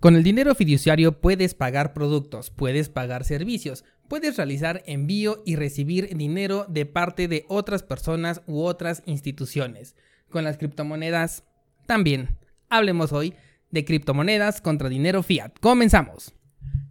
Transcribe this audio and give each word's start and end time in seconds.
Con 0.00 0.14
el 0.14 0.22
dinero 0.22 0.54
fiduciario 0.54 1.20
puedes 1.20 1.54
pagar 1.54 1.92
productos, 1.92 2.50
puedes 2.50 2.88
pagar 2.88 3.24
servicios, 3.24 3.84
puedes 4.06 4.36
realizar 4.36 4.84
envío 4.86 5.42
y 5.44 5.56
recibir 5.56 6.16
dinero 6.16 6.66
de 6.68 6.86
parte 6.86 7.26
de 7.26 7.44
otras 7.48 7.82
personas 7.82 8.42
u 8.46 8.60
otras 8.60 9.02
instituciones. 9.06 9.96
Con 10.30 10.44
las 10.44 10.56
criptomonedas 10.56 11.42
también. 11.86 12.36
Hablemos 12.68 13.12
hoy 13.12 13.34
de 13.72 13.84
criptomonedas 13.84 14.60
contra 14.60 14.88
dinero 14.88 15.24
fiat. 15.24 15.58
Comenzamos. 15.58 16.32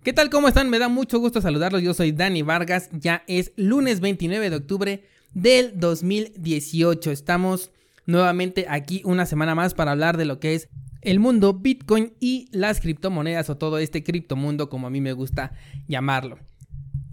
¿Qué 0.04 0.12
tal? 0.12 0.30
¿Cómo 0.30 0.50
están? 0.50 0.70
Me 0.70 0.80
da 0.80 0.90
mucho 0.90 1.20
gusto 1.20 1.40
saludarlos. 1.40 1.84
Yo 1.84 1.94
soy 1.94 2.12
Dani 2.12 2.42
Vargas. 2.42 2.90
Ya 2.92 3.24
es 3.28 3.54
lunes 3.56 4.02
29 4.02 4.50
de 4.50 4.56
octubre 4.58 5.04
del 5.34 5.80
2018. 5.80 7.12
Estamos 7.12 7.72
nuevamente 8.06 8.66
aquí 8.68 9.02
una 9.06 9.26
semana 9.26 9.56
más 9.56 9.74
para 9.74 9.92
hablar 9.92 10.18
de 10.18 10.26
lo 10.26 10.42
que 10.42 10.56
es 10.56 10.68
el 11.02 11.20
mundo 11.20 11.54
Bitcoin 11.54 12.14
y 12.20 12.48
las 12.52 12.80
criptomonedas 12.80 13.50
o 13.50 13.58
todo 13.58 13.78
este 13.78 14.04
criptomundo 14.04 14.70
como 14.70 14.88
a 14.88 14.90
mí 14.90 15.02
me 15.02 15.14
gusta 15.14 15.54
llamarlo. 15.88 16.40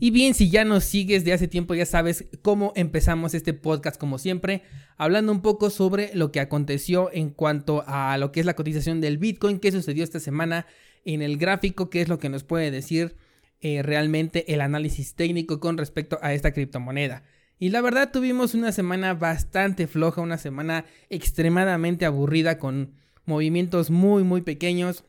Y 0.01 0.11
bien, 0.11 0.34
si 0.34 0.51
ya 0.51 0.65
nos 0.65 0.84
sigues 0.84 1.25
de 1.25 1.33
hace 1.33 1.48
tiempo 1.48 1.75
ya 1.75 1.87
sabes 1.87 2.27
cómo 2.42 2.73
empezamos 2.77 3.33
este 3.33 3.55
podcast 3.55 3.98
como 3.98 4.19
siempre, 4.19 4.62
hablando 4.97 5.33
un 5.33 5.41
poco 5.41 5.70
sobre 5.70 6.15
lo 6.15 6.33
que 6.33 6.41
aconteció 6.41 7.11
en 7.12 7.30
cuanto 7.30 7.84
a 7.87 8.19
lo 8.19 8.33
que 8.33 8.41
es 8.41 8.47
la 8.47 8.56
cotización 8.56 9.01
del 9.01 9.19
Bitcoin, 9.19 9.61
qué 9.61 9.73
sucedió 9.73 10.05
esta 10.05 10.20
semana 10.20 10.66
en 11.05 11.23
el 11.23 11.39
gráfico, 11.39 11.91
qué 11.91 12.01
es 12.01 12.09
lo 12.09 12.19
que 12.19 12.28
nos 12.28 12.45
puede 12.45 12.70
decir 12.70 13.16
eh, 13.61 13.83
realmente 13.83 14.53
el 14.53 14.61
análisis 14.61 15.14
técnico 15.14 15.61
con 15.61 15.78
respecto 15.78 16.19
a 16.20 16.34
esta 16.34 16.53
criptomoneda. 16.53 17.23
Y 17.59 17.70
la 17.70 17.80
verdad 17.80 18.11
tuvimos 18.12 18.55
una 18.55 18.73
semana 18.73 19.14
bastante 19.14 19.87
floja, 19.87 20.20
una 20.20 20.39
semana 20.39 20.84
extremadamente 21.09 22.05
aburrida 22.05 22.59
con 22.59 22.92
movimientos 23.27 23.91
muy 23.91 24.23
muy 24.23 24.42
pequeños. 24.42 25.05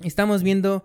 Estamos 0.00 0.42
viendo 0.42 0.84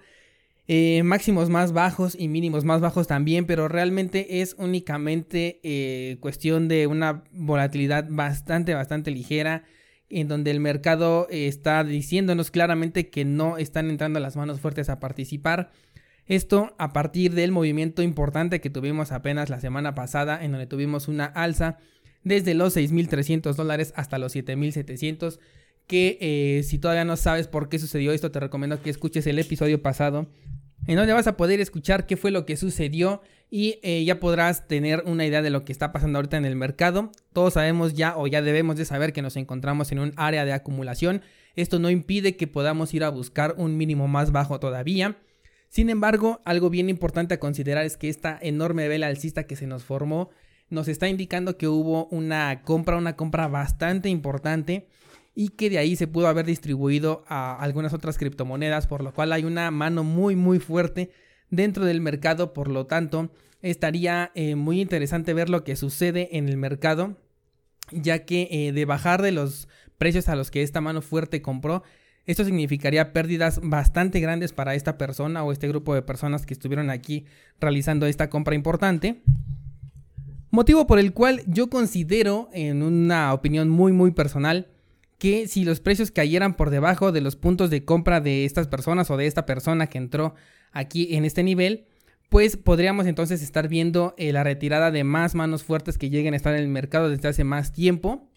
eh, 0.67 1.02
máximos 1.03 1.49
más 1.49 1.71
bajos 1.71 2.16
y 2.20 2.27
mínimos 2.27 2.66
más 2.66 2.81
bajos 2.81 3.07
también, 3.07 3.45
pero 3.45 3.67
realmente 3.67 4.41
es 4.41 4.55
únicamente 4.59 5.61
eh, 5.64 6.17
cuestión 6.19 6.67
de 6.67 6.88
una 6.88 7.23
volatilidad 7.31 8.08
bastante 8.09 8.73
bastante 8.73 9.11
ligera 9.11 9.64
en 10.09 10.27
donde 10.27 10.52
el 10.52 10.59
mercado 10.59 11.27
está 11.30 11.83
diciéndonos 11.83 12.52
claramente 12.52 13.09
que 13.09 13.25
no 13.25 13.58
están 13.58 13.89
entrando 13.89 14.19
las 14.19 14.36
manos 14.36 14.59
fuertes 14.59 14.89
a 14.89 14.99
participar. 14.99 15.71
Esto 16.25 16.75
a 16.77 16.92
partir 16.92 17.33
del 17.33 17.52
movimiento 17.52 18.02
importante 18.02 18.59
que 18.59 18.69
tuvimos 18.69 19.11
apenas 19.11 19.49
la 19.49 19.61
semana 19.61 19.95
pasada, 19.95 20.44
en 20.44 20.52
donde 20.52 20.67
tuvimos 20.67 21.08
una 21.08 21.25
alza 21.25 21.77
desde 22.23 22.53
los 22.53 22.75
6.300 22.75 23.55
dólares 23.55 23.94
hasta 23.95 24.17
los 24.17 24.36
7.700 24.36 25.39
que 25.88 26.17
eh, 26.19 26.63
si 26.63 26.77
todavía 26.77 27.05
no 27.05 27.16
sabes 27.16 27.47
por 27.47 27.69
qué 27.69 27.80
sucedió 27.80 28.11
esto, 28.11 28.30
te 28.31 28.39
recomiendo 28.39 28.81
que 28.81 28.89
escuches 28.89 29.25
el 29.25 29.39
episodio 29.39 29.81
pasado, 29.81 30.27
en 30.85 30.97
donde 30.97 31.13
vas 31.13 31.27
a 31.27 31.38
poder 31.38 31.59
escuchar 31.59 32.05
qué 32.05 32.17
fue 32.17 32.31
lo 32.31 32.45
que 32.45 32.57
sucedió 32.57 33.21
y 33.49 33.80
eh, 33.81 34.03
ya 34.03 34.19
podrás 34.19 34.67
tener 34.67 35.03
una 35.05 35.25
idea 35.25 35.41
de 35.41 35.49
lo 35.49 35.63
que 35.63 35.71
está 35.71 35.93
pasando 35.93 36.19
ahorita 36.19 36.38
en 36.38 36.45
el 36.45 36.55
mercado. 36.55 37.11
Todos 37.31 37.53
sabemos 37.53 37.93
ya 37.93 38.17
o 38.17 38.27
ya 38.27 38.41
debemos 38.41 38.75
de 38.75 38.85
saber 38.85 39.13
que 39.13 39.21
nos 39.21 39.38
encontramos 39.38 39.91
en 39.91 39.99
un 39.99 40.13
área 40.17 40.43
de 40.43 40.53
acumulación. 40.53 41.21
Esto 41.55 41.80
no 41.80 41.89
impide 41.89 42.35
que 42.35 42.47
podamos 42.47 42.93
ir 42.93 43.03
a 43.03 43.09
buscar 43.09 43.55
un 43.58 43.77
mínimo 43.77 44.08
más 44.08 44.31
bajo 44.31 44.59
todavía. 44.59 45.17
Sin 45.69 45.89
embargo, 45.89 46.41
algo 46.45 46.69
bien 46.69 46.89
importante 46.89 47.33
a 47.33 47.39
considerar 47.39 47.85
es 47.85 47.97
que 47.97 48.09
esta 48.09 48.38
enorme 48.41 48.88
vela 48.88 49.08
alcista 49.08 49.43
que 49.47 49.55
se 49.55 49.67
nos 49.67 49.83
formó 49.83 50.30
nos 50.69 50.89
está 50.89 51.08
indicando 51.08 51.58
que 51.58 51.67
hubo 51.67 52.08
una 52.08 52.61
compra, 52.61 52.97
una 52.97 53.15
compra 53.15 53.47
bastante 53.47 54.09
importante 54.09 54.88
y 55.39 55.49
que 55.49 55.69
de 55.69 55.77
ahí 55.77 55.95
se 55.95 56.07
pudo 56.07 56.27
haber 56.27 56.47
distribuido 56.47 57.23
a 57.27 57.55
algunas 57.61 57.93
otras 57.93 58.17
criptomonedas, 58.17 58.88
por 58.88 59.03
lo 59.03 59.13
cual 59.13 59.31
hay 59.31 59.43
una 59.43 59.69
mano 59.69 60.03
muy 60.03 60.35
muy 60.35 60.57
fuerte 60.57 61.11
dentro 61.52 61.85
del 61.85 62.02
mercado, 62.02 62.53
por 62.53 62.69
lo 62.69 62.88
tanto 62.88 63.30
estaría 63.61 64.31
eh, 64.33 64.55
muy 64.55 64.81
interesante 64.81 65.35
ver 65.35 65.52
lo 65.52 65.63
que 65.63 65.75
sucede 65.75 66.38
en 66.38 66.49
el 66.49 66.58
mercado, 66.58 67.17
ya 67.92 68.26
que 68.26 68.47
eh, 68.49 68.71
de 68.71 68.86
bajar 68.86 69.21
de 69.21 69.31
los 69.31 69.67
precios 69.99 70.27
a 70.27 70.36
los 70.36 70.49
que 70.49 70.64
esta 70.64 70.81
mano 70.81 71.03
fuerte 71.03 71.43
compró, 71.43 71.83
esto 72.26 72.43
significaría 72.43 73.14
pérdidas 73.14 73.59
bastante 73.61 74.20
grandes 74.20 74.53
para 74.53 74.73
esta 74.73 74.97
persona 74.97 75.43
o 75.43 75.52
este 75.52 75.67
grupo 75.67 75.93
de 75.93 76.02
personas 76.02 76.47
que 76.47 76.55
estuvieron 76.55 76.89
aquí 76.89 77.26
realizando 77.59 78.08
esta 78.08 78.31
compra 78.31 78.55
importante. 78.55 79.21
Motivo 80.49 80.87
por 80.87 80.97
el 80.97 81.14
cual 81.14 81.43
yo 81.45 81.70
considero, 81.70 82.49
en 82.53 82.81
una 82.81 83.36
opinión 83.36 83.70
muy 83.70 83.93
muy 83.93 84.09
personal, 84.09 84.70
que 85.17 85.48
si 85.48 85.66
los 85.66 85.80
precios 85.80 86.11
cayeran 86.11 86.55
por 86.55 86.70
debajo 86.70 87.11
de 87.11 87.22
los 87.22 87.36
puntos 87.36 87.70
de 87.70 87.83
compra 87.83 88.22
de 88.22 88.45
estas 88.45 88.67
personas 88.67 89.10
o 89.10 89.17
de 89.17 89.28
esta 89.28 89.45
persona 89.45 89.88
que 89.88 89.98
entró 89.98 90.36
aquí 90.72 91.16
en 91.16 91.26
este 91.26 91.44
nivel, 91.44 91.86
pues 92.30 92.58
podríamos 92.58 93.08
entonces 93.08 93.42
estar 93.42 93.67
viendo 93.67 94.14
eh, 94.17 94.32
la 94.32 94.44
retirada 94.44 94.92
de 94.92 95.04
más 95.04 95.33
manos 95.33 95.64
fuertes 95.64 95.98
que 95.98 96.10
lleguen 96.10 96.33
a 96.33 96.38
estar 96.38 96.54
en 96.54 96.61
el 96.61 96.67
mercado 96.67 97.10
desde 97.10 97.30
hace 97.30 97.44
más 97.44 97.72
tiempo. 97.72 98.30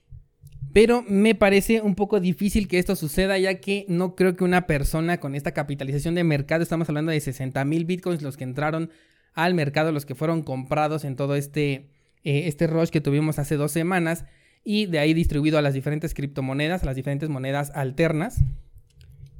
Pero 0.73 1.05
me 1.09 1.35
parece 1.35 1.81
un 1.81 1.97
poco 1.97 2.21
difícil 2.21 2.69
que 2.69 2.79
esto 2.79 2.95
suceda 2.95 3.37
ya 3.39 3.55
que 3.55 3.85
no 3.89 4.15
creo 4.15 4.37
que 4.37 4.45
una 4.45 4.69
persona 4.69 5.19
con 5.19 5.35
esta 5.35 5.51
capitalización 5.51 6.15
de 6.15 6.23
mercado, 6.23 6.63
estamos 6.63 6.89
hablando 6.89 7.11
de 7.11 7.21
60 7.21 7.65
mil 7.65 7.85
bitcoins 7.85 8.23
los 8.23 8.37
que 8.37 8.45
entraron 8.45 8.91
al 9.35 9.55
mercado, 9.55 9.91
los 9.91 10.07
que 10.07 10.15
fueron 10.15 10.43
comprados 10.43 11.05
en 11.05 11.17
todo 11.17 11.35
este, 11.35 11.89
eh, 12.23 12.43
este 12.47 12.69
rush 12.69 12.91
que 12.91 13.01
tuvimos 13.01 13.41
hace 13.41 13.57
dos 13.57 13.73
semanas, 13.73 14.25
y 14.65 14.87
de 14.87 14.99
ahí 14.99 15.15
distribuido 15.15 15.59
a 15.59 15.63
las 15.63 15.75
diferentes 15.75 16.15
criptomonedas, 16.15 16.83
a 16.83 16.87
las 16.87 16.97
diferentes 16.97 17.29
monedas 17.29 17.71
alternas. 17.75 18.43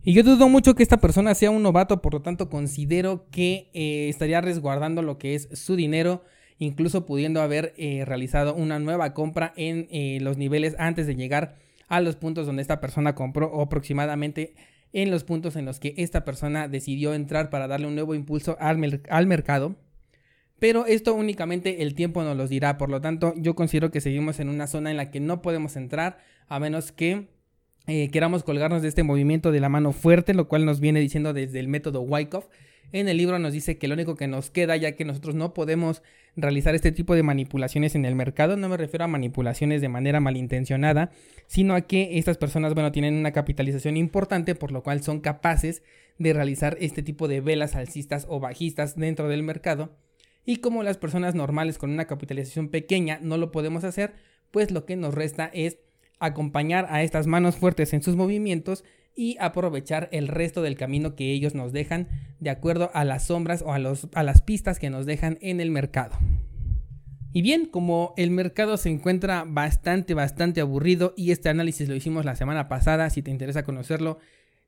Y 0.03 0.15
yo 0.15 0.23
dudo 0.23 0.49
mucho 0.49 0.75
que 0.75 0.83
esta 0.83 0.97
persona 0.97 1.35
sea 1.35 1.51
un 1.51 1.63
novato, 1.63 2.01
por 2.01 2.15
lo 2.15 2.23
tanto 2.23 2.49
considero 2.49 3.27
que 3.31 3.71
eh, 3.75 4.09
estaría 4.09 4.41
resguardando 4.41 5.03
lo 5.03 5.19
que 5.19 5.35
es 5.35 5.49
su 5.53 5.77
dinero, 5.77 6.25
incluso 6.59 7.05
pudiendo 7.05 7.43
haber 7.43 7.75
eh, 7.77 8.05
realizado 8.07 8.55
una 8.55 8.79
nueva 8.79 9.13
compra 9.13 9.53
en 9.57 9.89
eh, 9.91 10.19
los 10.23 10.39
niveles 10.39 10.75
antes 10.79 11.07
de 11.07 11.17
llegar 11.17 11.57
a 11.89 12.01
los 12.01 12.17
puntos 12.17 12.47
donde 12.47 12.63
esta 12.63 12.81
persona 12.81 13.15
compró 13.15 13.51
o 13.53 13.61
aproximadamente 13.61 14.55
en 14.93 15.11
los 15.11 15.25
puntos 15.25 15.55
en 15.57 15.67
los 15.67 15.81
que 15.81 15.95
esta 15.99 16.25
persona 16.25 16.67
decidió 16.67 17.15
entrar 17.15 17.51
para 17.51 17.69
darle 17.69 17.87
un 17.87 17.95
nuevo 17.95 18.15
impulso 18.15 18.57
al, 18.59 19.03
al 19.11 19.27
mercado. 19.27 19.77
Pero 20.61 20.85
esto 20.87 21.15
únicamente 21.15 21.83
el 21.83 21.95
tiempo 21.95 22.23
nos 22.23 22.37
lo 22.37 22.47
dirá, 22.47 22.77
por 22.77 22.91
lo 22.91 23.01
tanto 23.01 23.35
yo 23.37 23.55
considero 23.57 23.91
que 23.91 24.03
seguimos 24.03 24.39
en 24.41 24.51
una 24.51 24.67
zona 24.67 24.91
en 24.91 24.99
la 24.99 25.11
que 25.11 25.19
no 25.19 25.41
podemos 25.41 25.75
entrar 25.75 26.19
a 26.49 26.61
menos 26.61 26.93
que 26.93 27.29
eh, 27.87 28.11
queramos 28.11 28.45
colgarnos 28.45 28.83
de 28.83 28.89
este 28.89 29.03
movimiento 29.03 29.53
de 29.53 29.61
la 29.61 29.71
mano 29.71 29.93
fuerte, 29.93 30.35
lo 30.35 30.49
cual 30.49 30.67
nos 30.67 30.79
viene 30.79 31.01
diciendo 31.01 31.33
desde 31.33 31.61
el 31.61 31.69
método 31.69 32.03
Wyckoff. 32.03 32.47
En 32.93 33.09
el 33.09 33.17
libro 33.17 33.39
nos 33.39 33.55
dice 33.55 33.79
que 33.79 33.89
lo 33.89 33.95
único 33.95 34.17
que 34.17 34.27
nos 34.27 34.51
queda, 34.51 34.77
ya 34.77 34.93
que 34.93 35.05
nosotros 35.07 35.35
no 35.35 35.55
podemos 35.55 36.03
realizar 36.37 36.75
este 36.75 36.93
tipo 36.93 37.15
de 37.15 37.23
manipulaciones 37.23 37.95
en 37.95 38.05
el 38.05 38.15
mercado, 38.15 38.57
no 38.57 38.69
me 38.69 38.77
refiero 38.77 39.05
a 39.05 39.09
manipulaciones 39.09 39.81
de 39.81 39.89
manera 39.89 40.21
malintencionada, 40.21 41.11
sino 41.47 41.75
a 41.75 41.83
que 41.83 42.19
estas 42.19 42.37
personas, 42.37 42.75
bueno, 42.75 42.93
tienen 42.93 43.15
una 43.15 43.33
capitalización 43.33 43.97
importante, 43.97 44.55
por 44.55 44.73
lo 44.73 44.83
cual 44.83 45.03
son 45.03 45.21
capaces 45.21 45.83
de 46.19 46.35
realizar 46.35 46.77
este 46.81 47.03
tipo 47.03 47.29
de 47.29 47.41
velas 47.41 47.77
alcistas 47.77 48.27
o 48.29 48.41
bajistas 48.41 48.97
dentro 48.97 49.29
del 49.29 49.43
mercado 49.43 49.97
y 50.45 50.57
como 50.57 50.83
las 50.83 50.99
personas 50.99 51.35
normales 51.35 51.79
con 51.79 51.91
una 51.91 52.07
capitalización 52.07 52.69
pequeña 52.69 53.19
no 53.23 53.37
lo 53.37 53.53
podemos 53.53 53.85
hacer, 53.85 54.15
pues 54.51 54.71
lo 54.71 54.85
que 54.85 54.97
nos 54.97 55.15
resta 55.15 55.51
es 55.53 55.79
acompañar 56.19 56.87
a 56.91 57.03
estas 57.03 57.27
manos 57.27 57.57
fuertes 57.57 57.93
en 57.93 58.03
sus 58.03 58.17
movimientos 58.17 58.85
y 59.15 59.37
aprovechar 59.41 60.09
el 60.13 60.29
resto 60.29 60.63
del 60.63 60.77
camino 60.77 61.15
que 61.15 61.33
ellos 61.33 61.55
nos 61.55 61.73
dejan 61.73 62.09
de 62.39 62.51
acuerdo 62.51 62.91
a 62.95 63.05
las 63.05 63.27
sombras 63.27 63.63
o 63.63 63.73
a, 63.73 63.79
los, 63.79 64.09
a 64.15 64.23
las 64.23 64.43
pistas 64.43 64.79
que 64.79 64.91
nos 64.91 65.07
dejan 65.07 65.39
en 65.41 65.61
el 65.61 65.71
mercado. 65.71 66.17
Y 67.33 67.43
bien, 67.43 67.67
como 67.67 68.13
el 68.17 68.31
mercado 68.31 68.77
se 68.77 68.89
encuentra 68.89 69.45
bastante, 69.47 70.15
bastante 70.15 70.61
aburrido 70.61 71.15
y 71.17 71.31
este 71.31 71.49
análisis 71.49 71.89
lo 71.89 71.95
hicimos 71.95 72.25
la 72.25 72.35
semana 72.35 72.69
pasada, 72.69 73.09
si 73.11 73.23
te 73.23 73.31
interesa 73.31 73.63
conocerlo, 73.63 74.19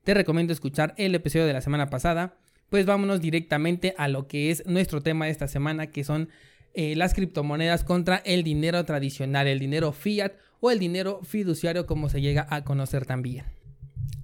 te 0.05 0.15
recomiendo 0.15 0.53
escuchar 0.53 0.95
el 0.97 1.15
episodio 1.15 1.47
de 1.47 1.53
la 1.53 1.61
semana 1.61 1.91
pasada 1.91 2.37
pues 2.73 2.87
vámonos 2.87 3.21
directamente 3.21 3.95
a 3.99 4.09
lo 4.09 4.27
que 4.27 4.51
es 4.51 4.65
nuestro 4.65 5.03
tema 5.03 5.27
de 5.27 5.31
esta 5.31 5.47
semana, 5.47 5.89
que 5.89 6.05
son 6.05 6.31
eh, 6.73 6.97
las 6.97 7.13
criptomonedas 7.13 7.85
contra 7.85 8.17
el 8.25 8.45
dinero 8.45 8.83
tradicional, 8.87 9.47
el 9.47 9.59
dinero 9.59 9.93
fiat 9.93 10.33
o 10.59 10.71
el 10.71 10.79
dinero 10.79 11.21
fiduciario 11.23 11.85
como 11.85 12.09
se 12.09 12.23
llega 12.23 12.47
a 12.49 12.65
conocer 12.65 13.05
también. 13.05 13.45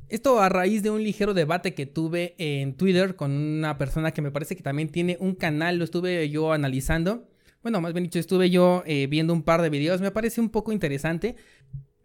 Esto 0.09 0.41
a 0.41 0.49
raíz 0.49 0.83
de 0.83 0.89
un 0.89 1.03
ligero 1.03 1.35
debate 1.35 1.75
que 1.75 1.85
tuve 1.85 2.37
en 2.39 2.73
Twitter 2.73 3.17
con 3.17 3.33
una 3.33 3.77
persona 3.77 4.13
que 4.13 4.23
me 4.23 4.31
parece 4.31 4.57
que 4.57 4.63
también 4.63 4.89
tiene 4.89 5.19
un 5.21 5.35
canal, 5.35 5.77
lo 5.77 5.85
estuve 5.85 6.31
yo 6.31 6.55
analizando. 6.55 7.29
Bueno, 7.63 7.83
más 7.83 7.93
bien 7.93 8.05
dicho, 8.05 8.19
estuve 8.19 8.49
yo 8.49 8.83
eh, 8.87 9.09
viendo 9.09 9.35
un 9.35 9.43
par 9.43 9.61
de 9.61 9.69
videos, 9.69 10.01
me 10.01 10.11
parece 10.11 10.41
un 10.41 10.49
poco 10.49 10.73
interesante. 10.73 11.37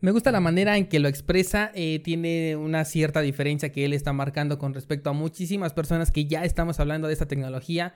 Me 0.04 0.12
gusta 0.12 0.34
la 0.34 0.42
manera 0.42 0.76
en 0.76 0.88
que 0.88 1.00
lo 1.00 1.08
expresa, 1.08 1.72
eh, 1.74 2.02
tiene 2.04 2.58
una 2.58 2.84
cierta 2.84 3.22
diferencia 3.22 3.72
que 3.72 3.86
él 3.86 3.94
está 3.94 4.12
marcando 4.12 4.60
con 4.60 4.74
respecto 4.74 5.10
a 5.10 5.14
muchísimas 5.14 5.72
personas 5.72 6.12
que 6.12 6.26
ya 6.26 6.44
estamos 6.44 6.82
hablando 6.82 7.08
de 7.08 7.14
esta 7.14 7.30
tecnología. 7.30 7.96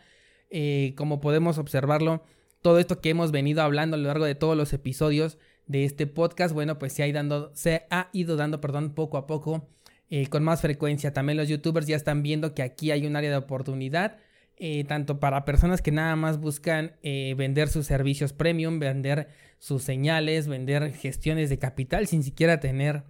Eh, 0.49 0.93
como 0.95 1.19
podemos 1.19 1.57
observarlo, 1.57 2.23
todo 2.61 2.79
esto 2.79 3.01
que 3.01 3.09
hemos 3.09 3.33
venido 3.33 3.61
hablando 3.61 3.95
a 3.95 3.99
lo 3.99 4.07
largo 4.07 4.23
de 4.23 4.35
todos 4.35 4.55
los 4.55 4.71
episodios 4.71 5.37
de 5.65 5.83
este 5.83 6.07
podcast, 6.07 6.53
bueno, 6.53 6.79
pues 6.79 6.93
se 6.93 7.03
ha, 7.03 7.11
dando, 7.11 7.51
se 7.55 7.87
ha 7.89 8.07
ido 8.13 8.37
dando, 8.37 8.61
perdón, 8.61 8.93
poco 8.95 9.17
a 9.17 9.27
poco 9.27 9.67
eh, 10.09 10.27
con 10.27 10.45
más 10.45 10.61
frecuencia. 10.61 11.11
También 11.11 11.37
los 11.37 11.49
youtubers 11.49 11.87
ya 11.87 11.97
están 11.97 12.23
viendo 12.23 12.53
que 12.53 12.61
aquí 12.61 12.91
hay 12.91 13.05
un 13.05 13.17
área 13.17 13.31
de 13.31 13.35
oportunidad. 13.35 14.15
Eh, 14.59 14.85
tanto 14.85 15.19
para 15.19 15.45
personas 15.45 15.83
que 15.83 15.91
nada 15.91 16.15
más 16.15 16.39
buscan 16.39 16.93
eh, 17.03 17.35
vender 17.37 17.69
sus 17.69 17.85
servicios 17.85 18.33
premium, 18.33 18.79
vender 18.79 19.27
sus 19.59 19.83
señales, 19.83 20.47
vender 20.47 20.93
gestiones 20.93 21.51
de 21.51 21.59
capital 21.59 22.07
sin 22.07 22.23
siquiera 22.23 22.59
tener 22.59 23.03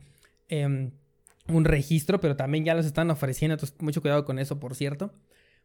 em, 0.49 0.91
un 1.47 1.63
registro, 1.63 2.19
pero 2.19 2.35
también 2.35 2.65
ya 2.65 2.75
los 2.75 2.85
están 2.85 3.09
ofreciendo, 3.11 3.53
entonces 3.53 3.77
mucho 3.79 4.01
cuidado 4.01 4.25
con 4.25 4.39
eso, 4.39 4.59
por 4.59 4.75
cierto. 4.75 5.13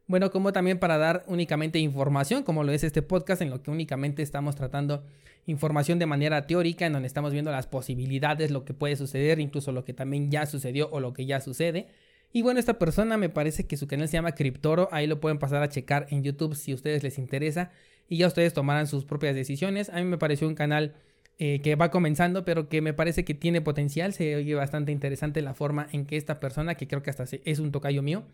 Bueno, 0.07 0.31
como 0.31 0.53
también 0.53 0.79
para 0.79 0.99
dar 0.99 1.25
únicamente 1.27 1.81
información, 1.81 2.45
como 2.45 2.63
lo 2.63 2.71
es 2.71 2.85
este 2.85 3.03
podcast, 3.03 3.43
en 3.43 3.51
lo 3.51 3.63
que 3.63 3.73
únicamente 3.73 4.23
estamos 4.23 4.55
tratando 4.55 5.05
información 5.47 5.99
de 5.99 6.07
manera 6.07 6.47
teórica, 6.47 6.87
en 6.87 6.93
donde 6.93 7.09
estamos 7.09 7.33
viendo 7.33 7.51
las 7.51 7.67
posibilidades, 7.67 8.53
lo 8.53 8.65
que 8.65 8.75
puede 8.75 8.95
suceder, 8.95 9.41
incluso 9.41 9.73
lo 9.73 9.85
que 9.85 9.95
también 9.95 10.31
ya 10.31 10.47
sucedió 10.47 10.89
o 10.93 11.01
lo 11.01 11.13
que 11.13 11.27
ya 11.27 11.41
sucede. 11.41 11.89
Y 12.33 12.43
bueno, 12.43 12.59
esta 12.59 12.79
persona 12.79 13.17
me 13.17 13.29
parece 13.29 13.67
que 13.67 13.77
su 13.77 13.87
canal 13.87 14.09
se 14.09 14.15
llama 14.15 14.33
Cryptoro, 14.33 14.89
ahí 14.91 15.07
lo 15.07 15.21
pueden 15.21 15.39
pasar 15.39 15.63
a 15.63 15.69
checar 15.69 16.07
en 16.11 16.23
YouTube 16.23 16.55
si 16.55 16.73
a 16.73 16.75
ustedes 16.75 17.03
les 17.03 17.19
interesa 17.19 17.71
y 18.09 18.17
ya 18.19 18.27
ustedes 18.27 18.55
tomarán 18.55 18.87
sus 18.87 19.05
propias 19.05 19.35
decisiones. 19.35 19.91
A 19.91 19.97
mí 19.97 20.05
me 20.05 20.19
pareció 20.19 20.49
un 20.49 20.55
canal 20.55 20.95
eh, 21.39 21.61
que 21.61 21.75
va 21.75 21.91
comenzando, 21.91 22.45
pero 22.45 22.69
que 22.69 22.81
me 22.81 22.95
parece 22.95 23.25
que 23.25 23.35
tiene 23.35 23.61
potencial, 23.61 24.13
se 24.13 24.37
oye 24.37 24.55
bastante 24.55 24.93
interesante 24.93 25.43
la 25.43 25.55
forma 25.55 25.89
en 25.93 26.07
que 26.07 26.17
esta 26.17 26.41
persona, 26.41 26.75
que 26.75 26.89
creo 26.89 27.03
que 27.03 27.11
hasta 27.11 27.25
es 27.45 27.59
un 27.59 27.73
tocayo 27.73 28.03
mío, 28.03 28.25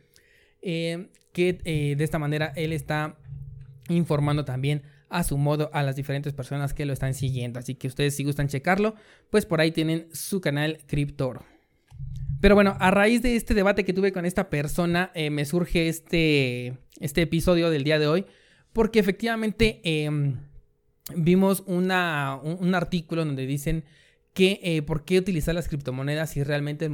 eh, 0.62 1.08
que 1.32 1.60
eh, 1.64 1.94
de 1.96 2.04
esta 2.04 2.18
manera 2.18 2.52
él 2.54 2.72
está 2.72 3.16
informando 3.88 4.44
también 4.44 4.82
a 5.08 5.24
su 5.24 5.38
modo 5.38 5.70
a 5.72 5.82
las 5.82 5.96
diferentes 5.96 6.32
personas 6.34 6.74
que 6.74 6.84
lo 6.84 6.92
están 6.92 7.14
siguiendo. 7.14 7.58
Así 7.58 7.74
que 7.74 7.88
ustedes 7.88 8.14
si 8.14 8.24
gustan 8.24 8.48
checarlo, 8.48 8.94
pues 9.30 9.46
por 9.46 9.60
ahí 9.60 9.72
tienen 9.72 10.08
su 10.12 10.40
canal 10.40 10.78
Cryptoro. 10.86 11.44
Pero 12.40 12.54
bueno, 12.54 12.76
a 12.78 12.90
raíz 12.90 13.22
de 13.22 13.36
este 13.36 13.54
debate 13.54 13.84
que 13.84 13.92
tuve 13.92 14.12
con 14.12 14.24
esta 14.24 14.48
persona, 14.48 15.10
eh, 15.14 15.30
me 15.30 15.44
surge 15.44 15.88
este, 15.88 16.78
este 17.00 17.22
episodio 17.22 17.70
del 17.70 17.84
día 17.84 17.98
de 17.98 18.06
hoy, 18.06 18.26
porque 18.72 19.00
efectivamente 19.00 19.80
em, 19.82 20.36
vimos 21.16 21.64
una, 21.66 22.38
un, 22.42 22.74
artículo 22.74 23.24
donde 23.24 23.46
dicen 23.46 23.84
que 24.34 24.84
por 24.86 25.04
qué 25.04 25.18
utilizar 25.18 25.54
las 25.54 25.68
criptomonedas 25.68 26.30
si 26.30 26.44
realmente 26.44 26.84
el, 26.84 26.92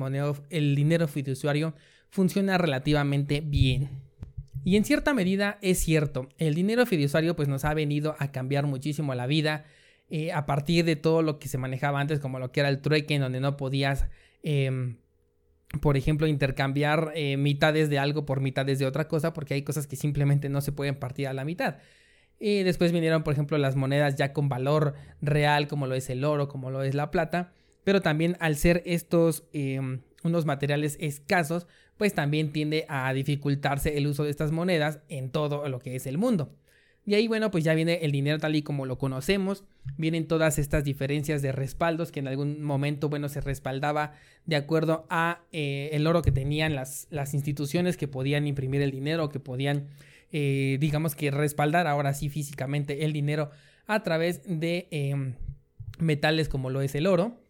el 0.48 0.74
dinero 0.74 1.08
fiduciario 1.08 1.74
funciona 2.08 2.56
relativamente 2.56 3.42
bien. 3.42 3.90
Y 4.64 4.76
en 4.76 4.84
cierta 4.84 5.12
medida 5.12 5.58
es 5.60 5.78
cierto, 5.78 6.28
el 6.38 6.54
dinero 6.54 6.86
fiduciario 6.86 7.36
pues 7.36 7.48
nos 7.48 7.64
ha 7.66 7.74
venido 7.74 8.16
a 8.18 8.32
cambiar 8.32 8.66
muchísimo 8.66 9.14
la 9.14 9.26
vida 9.26 9.64
eh, 10.08 10.32
a 10.32 10.46
partir 10.46 10.86
de 10.86 10.96
todo 10.96 11.22
lo 11.22 11.38
que 11.38 11.48
se 11.48 11.58
manejaba 11.58 12.00
antes 12.00 12.18
como 12.18 12.38
lo 12.38 12.50
que 12.50 12.60
era 12.60 12.70
el 12.70 12.80
trueque 12.80 13.14
en 13.14 13.22
donde 13.22 13.40
no 13.40 13.56
podías 13.58 14.06
em, 14.42 14.96
por 15.80 15.96
ejemplo 15.96 16.26
intercambiar 16.26 17.12
eh, 17.14 17.36
mitades 17.36 17.88
de 17.90 17.98
algo 17.98 18.24
por 18.24 18.40
mitades 18.40 18.78
de 18.78 18.86
otra 18.86 19.08
cosa 19.08 19.32
porque 19.32 19.54
hay 19.54 19.62
cosas 19.62 19.86
que 19.86 19.96
simplemente 19.96 20.48
no 20.48 20.60
se 20.60 20.72
pueden 20.72 20.96
partir 20.96 21.28
a 21.28 21.32
la 21.32 21.44
mitad. 21.44 21.76
Y 22.38 22.62
después 22.62 22.92
vinieron 22.92 23.22
por 23.22 23.32
ejemplo 23.32 23.58
las 23.58 23.76
monedas 23.76 24.16
ya 24.16 24.32
con 24.32 24.48
valor 24.48 24.94
real 25.20 25.68
como 25.68 25.86
lo 25.86 25.94
es 25.94 26.10
el 26.10 26.24
oro, 26.24 26.48
como 26.48 26.70
lo 26.70 26.82
es 26.82 26.94
la 26.94 27.10
plata, 27.10 27.52
pero 27.84 28.00
también 28.00 28.36
al 28.40 28.56
ser 28.56 28.82
estos 28.86 29.44
em, 29.52 30.00
unos 30.22 30.46
materiales 30.46 30.96
escasos, 31.00 31.66
pues 31.96 32.14
también 32.14 32.52
tiende 32.52 32.86
a 32.88 33.12
dificultarse 33.12 33.96
el 33.96 34.06
uso 34.06 34.24
de 34.24 34.30
estas 34.30 34.50
monedas 34.50 35.00
en 35.08 35.30
todo 35.30 35.68
lo 35.68 35.78
que 35.78 35.94
es 35.94 36.06
el 36.06 36.18
mundo. 36.18 36.56
Y 37.06 37.14
ahí, 37.14 37.28
bueno, 37.28 37.50
pues 37.50 37.64
ya 37.64 37.74
viene 37.74 37.98
el 38.02 38.12
dinero 38.12 38.38
tal 38.38 38.56
y 38.56 38.62
como 38.62 38.86
lo 38.86 38.96
conocemos, 38.96 39.64
vienen 39.98 40.26
todas 40.26 40.58
estas 40.58 40.84
diferencias 40.84 41.42
de 41.42 41.52
respaldos 41.52 42.10
que 42.10 42.20
en 42.20 42.28
algún 42.28 42.62
momento, 42.62 43.10
bueno, 43.10 43.28
se 43.28 43.42
respaldaba 43.42 44.14
de 44.46 44.56
acuerdo 44.56 45.06
a 45.10 45.42
eh, 45.52 45.90
el 45.92 46.06
oro 46.06 46.22
que 46.22 46.32
tenían 46.32 46.74
las, 46.74 47.06
las, 47.10 47.34
instituciones 47.34 47.98
que 47.98 48.08
podían 48.08 48.46
imprimir 48.46 48.80
el 48.80 48.90
dinero, 48.90 49.28
que 49.28 49.38
podían, 49.38 49.88
eh, 50.32 50.78
digamos 50.80 51.14
que 51.14 51.30
respaldar 51.30 51.86
ahora 51.86 52.14
sí 52.14 52.30
físicamente 52.30 53.04
el 53.04 53.12
dinero 53.12 53.50
a 53.86 54.02
través 54.02 54.40
de 54.46 54.88
em, 54.90 55.34
metales 55.98 56.48
como 56.48 56.70
lo 56.70 56.80
es 56.80 56.94
el 56.94 57.06
oro. 57.06 57.43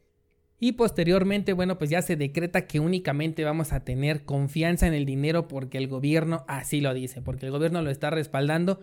Y 0.61 0.73
posteriormente, 0.73 1.53
bueno, 1.53 1.79
pues 1.79 1.91
ya 1.91 2.01
se 2.01 2.17
decreta 2.17 2.67
que 2.67 2.81
únicamente 2.81 3.45
vamos 3.45 3.73
a 3.73 3.85
tener 3.85 4.25
confianza 4.25 4.87
en 4.87 4.95
el 4.95 5.05
dinero 5.05 5.49
porque 5.49 5.79
el 5.79 5.89
gobierno 5.89 6.45
así 6.49 6.81
lo 6.81 6.95
dice, 6.95 7.21
porque 7.21 7.47
el 7.47 7.53
gobierno 7.53 7.83
lo 7.83 7.91
está 7.91 8.11
respaldando 8.11 8.81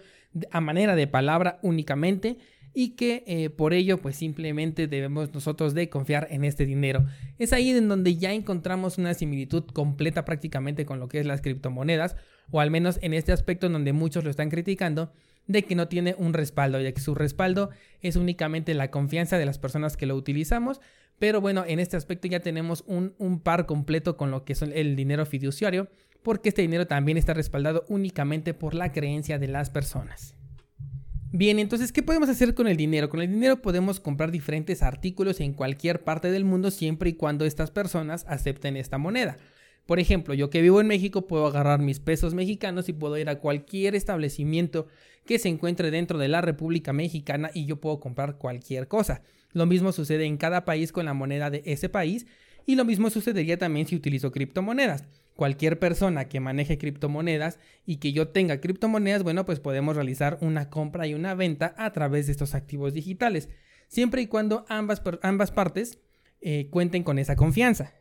a 0.52 0.62
manera 0.62 0.96
de 0.96 1.08
palabra 1.08 1.60
únicamente 1.64 2.38
y 2.74 2.92
que 2.92 3.24
eh, 3.28 3.50
por 3.50 3.74
ello 3.74 3.98
pues 3.98 4.16
simplemente 4.16 4.88
debemos 4.88 5.34
nosotros 5.34 5.74
de 5.74 5.90
confiar 5.90 6.28
en 6.32 6.44
este 6.44 6.66
dinero. 6.66 7.06
Es 7.38 7.54
ahí 7.54 7.70
en 7.72 7.90
donde 7.90 8.16
ya 8.16 8.34
encontramos 8.34 8.98
una 8.98 9.14
similitud 9.14 9.66
completa 9.66 10.26
prácticamente 10.26 10.86
con 10.86 11.00
lo 11.00 11.08
que 11.08 11.20
es 11.20 11.26
las 11.26 11.42
criptomonedas 11.42 12.16
o 12.50 12.60
al 12.60 12.72
menos 12.72 13.00
en 13.02 13.14
este 13.14 13.32
aspecto 13.32 13.68
en 13.68 13.74
donde 13.74 13.94
muchos 13.94 14.24
lo 14.24 14.30
están 14.30 14.50
criticando 14.50 15.12
de 15.48 15.64
que 15.64 15.76
no 15.76 15.88
tiene 15.88 16.16
un 16.18 16.34
respaldo, 16.34 16.80
ya 16.80 16.92
que 16.92 17.02
su 17.02 17.16
respaldo 17.16 17.72
es 18.02 18.16
únicamente 18.16 18.74
la 18.74 18.92
confianza 18.92 19.38
de 19.38 19.46
las 19.46 19.58
personas 19.58 19.98
que 19.98 20.06
lo 20.06 20.16
utilizamos, 20.16 20.82
pero 21.22 21.40
bueno, 21.40 21.64
en 21.68 21.80
este 21.80 21.98
aspecto 21.98 22.28
ya 22.28 22.40
tenemos 22.40 22.84
un, 22.88 23.40
par 23.44 23.68
completo 23.68 24.18
con 24.18 24.32
lo 24.32 24.44
que 24.44 24.54
es 24.54 24.64
el 24.64 24.96
dinero 24.96 25.24
fiduciario, 25.28 25.88
porque 26.24 26.50
este 26.50 26.64
dinero 26.64 26.88
también 26.88 27.16
está 27.16 27.36
respaldado 27.36 27.86
únicamente 27.90 28.56
por 28.56 28.74
la 28.74 28.92
creencia 28.92 29.38
de 29.38 29.48
las 29.48 29.70
personas. 29.70 30.34
Bien, 31.32 31.60
entonces, 31.60 31.92
¿qué 31.92 32.02
podemos 32.02 32.28
hacer 32.28 32.56
con 32.56 32.68
el 32.68 32.76
dinero? 32.76 33.08
Con 33.08 33.22
el 33.22 33.30
dinero 33.30 33.62
podemos 33.62 34.00
comprar 34.00 34.32
diferentes 34.32 34.82
artículos 34.82 35.42
en 35.42 35.54
cualquier 35.54 36.04
parte 36.04 36.32
del 36.32 36.44
mundo 36.44 36.72
siempre 36.72 37.12
y 37.12 37.14
cuando 37.14 37.46
estas 37.46 37.70
personas 37.70 38.26
acepten 38.28 38.76
esta 38.76 38.98
moneda. 38.98 39.38
Por 39.86 40.00
ejemplo, 40.00 40.34
yo 40.34 40.50
que 40.50 40.62
vivo 40.62 40.80
en 40.80 40.88
México 40.88 41.28
puedo 41.28 41.48
agarrar 41.48 41.80
mis 41.80 42.00
pesos 42.00 42.34
mexicanos 42.34 42.88
y 42.88 42.94
puedo 42.94 43.18
ir 43.18 43.30
a 43.30 43.40
cualquier 43.40 43.96
establecimiento 43.96 44.88
que 45.26 45.40
se 45.40 45.50
encuentre 45.50 45.92
dentro 45.92 46.18
de 46.18 46.28
la 46.28 46.42
República 46.42 46.94
Mexicana 46.94 47.52
y 47.54 47.66
yo 47.66 47.80
puedo 47.80 48.00
comprar 48.00 48.38
cualquier 48.38 48.88
cosa. 48.88 49.22
Lo 49.54 49.66
mismo 49.66 49.92
sucede 49.92 50.26
en 50.26 50.38
cada 50.38 50.66
país 50.66 50.92
con 50.92 51.06
la 51.06 51.14
moneda 51.14 51.50
de 51.50 51.62
ese 51.66 51.90
país 51.90 52.26
y 52.66 52.76
lo 52.76 52.86
mismo 52.86 53.10
sucedería 53.10 53.58
también 53.58 53.88
si 53.88 53.96
utilizo 53.96 54.32
criptomonedas. 54.32 55.04
Cualquier 55.36 55.80
persona 55.80 56.26
que 56.26 56.40
maneje 56.40 56.78
criptomonedas 56.78 57.58
y 57.86 57.98
que 57.98 58.12
yo 58.14 58.28
tenga 58.30 58.62
criptomonedas, 58.62 59.24
bueno, 59.24 59.46
pues 59.46 59.60
podemos 59.60 59.96
realizar 59.96 60.38
una 60.42 60.70
compra 60.70 61.08
y 61.08 61.14
una 61.14 61.34
venta 61.34 61.74
a 61.78 61.92
través 61.92 62.28
de 62.28 62.34
estos 62.34 62.54
activos 62.54 62.94
digitales, 62.94 63.50
siempre 63.88 64.22
y 64.22 64.28
cuando 64.28 64.66
ambas, 64.70 65.02
ambas 65.24 65.52
partes 65.52 66.00
eh, 66.42 66.68
cuenten 66.70 67.04
con 67.04 67.18
esa 67.18 67.36
confianza. 67.36 67.94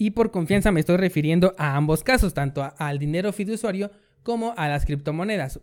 Y 0.00 0.12
por 0.12 0.30
confianza 0.30 0.72
me 0.72 0.80
estoy 0.80 0.96
refiriendo 0.96 1.54
a 1.58 1.76
ambos 1.76 2.02
casos, 2.02 2.32
tanto 2.32 2.72
al 2.78 2.98
dinero 2.98 3.34
fiduciario 3.34 3.90
como 4.22 4.54
a 4.56 4.66
las 4.66 4.86
criptomonedas. 4.86 5.60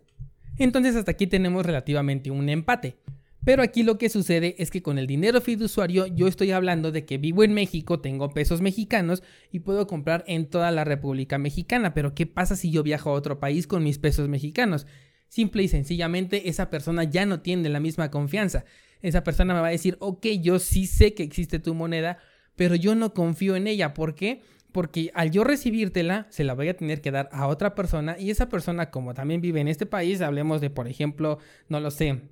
Entonces 0.60 0.96
hasta 0.96 1.10
aquí 1.10 1.26
tenemos 1.26 1.66
relativamente 1.66 2.30
un 2.30 2.48
empate. 2.48 2.98
Pero 3.44 3.64
aquí 3.64 3.82
lo 3.82 3.98
que 3.98 4.10
sucede 4.10 4.54
es 4.60 4.70
que 4.70 4.84
con 4.84 5.00
el 5.00 5.08
dinero 5.08 5.42
fiduciario 5.42 6.06
yo 6.06 6.28
estoy 6.28 6.52
hablando 6.52 6.92
de 6.92 7.04
que 7.04 7.18
vivo 7.18 7.44
en 7.44 7.56
México, 7.56 8.00
tengo 8.00 8.30
pesos 8.30 8.62
mexicanos 8.62 9.24
y 9.52 9.62
puedo 9.62 9.88
comprar 9.88 10.24
en 10.28 10.46
toda 10.46 10.70
la 10.70 10.84
República 10.84 11.40
Mexicana. 11.40 11.96
Pero 11.96 12.14
¿qué 12.14 12.28
pasa 12.28 12.56
si 12.56 12.70
yo 12.70 12.84
viajo 12.84 13.10
a 13.10 13.14
otro 13.14 13.40
país 13.40 13.66
con 13.66 13.84
mis 13.84 13.98
pesos 13.98 14.30
mexicanos? 14.30 14.86
Simple 15.30 15.64
y 15.64 15.68
sencillamente 15.68 16.48
esa 16.48 16.70
persona 16.70 17.06
ya 17.06 17.26
no 17.26 17.40
tiene 17.40 17.70
la 17.70 17.80
misma 17.80 18.12
confianza. 18.12 18.66
Esa 19.02 19.24
persona 19.24 19.56
me 19.56 19.62
va 19.62 19.70
a 19.70 19.72
decir, 19.72 19.98
ok, 20.00 20.28
yo 20.42 20.60
sí 20.60 20.86
sé 20.86 21.16
que 21.16 21.24
existe 21.24 21.58
tu 21.58 21.74
moneda, 21.74 22.20
pero 22.58 22.76
yo 22.76 22.96
no 22.96 23.14
confío 23.14 23.56
en 23.56 23.68
ella. 23.68 23.94
¿Por 23.94 24.16
qué? 24.16 24.42
Porque 24.74 25.12
al 25.14 25.32
yo 25.32 25.46
recibírtela, 25.46 26.28
se 26.30 26.44
la 26.44 26.54
voy 26.54 26.68
a 26.68 26.76
tener 26.76 27.00
que 27.00 27.12
dar 27.12 27.30
a 27.32 27.48
otra 27.48 27.74
persona 27.74 28.18
y 28.20 28.32
esa 28.32 28.50
persona, 28.50 28.92
como 28.92 29.14
también 29.14 29.40
vive 29.40 29.62
en 29.62 29.70
este 29.70 29.86
país, 29.86 30.20
hablemos 30.20 30.60
de, 30.60 30.70
por 30.70 30.90
ejemplo, 30.90 31.40
no 31.70 31.80
lo 31.80 31.90
sé, 31.90 32.24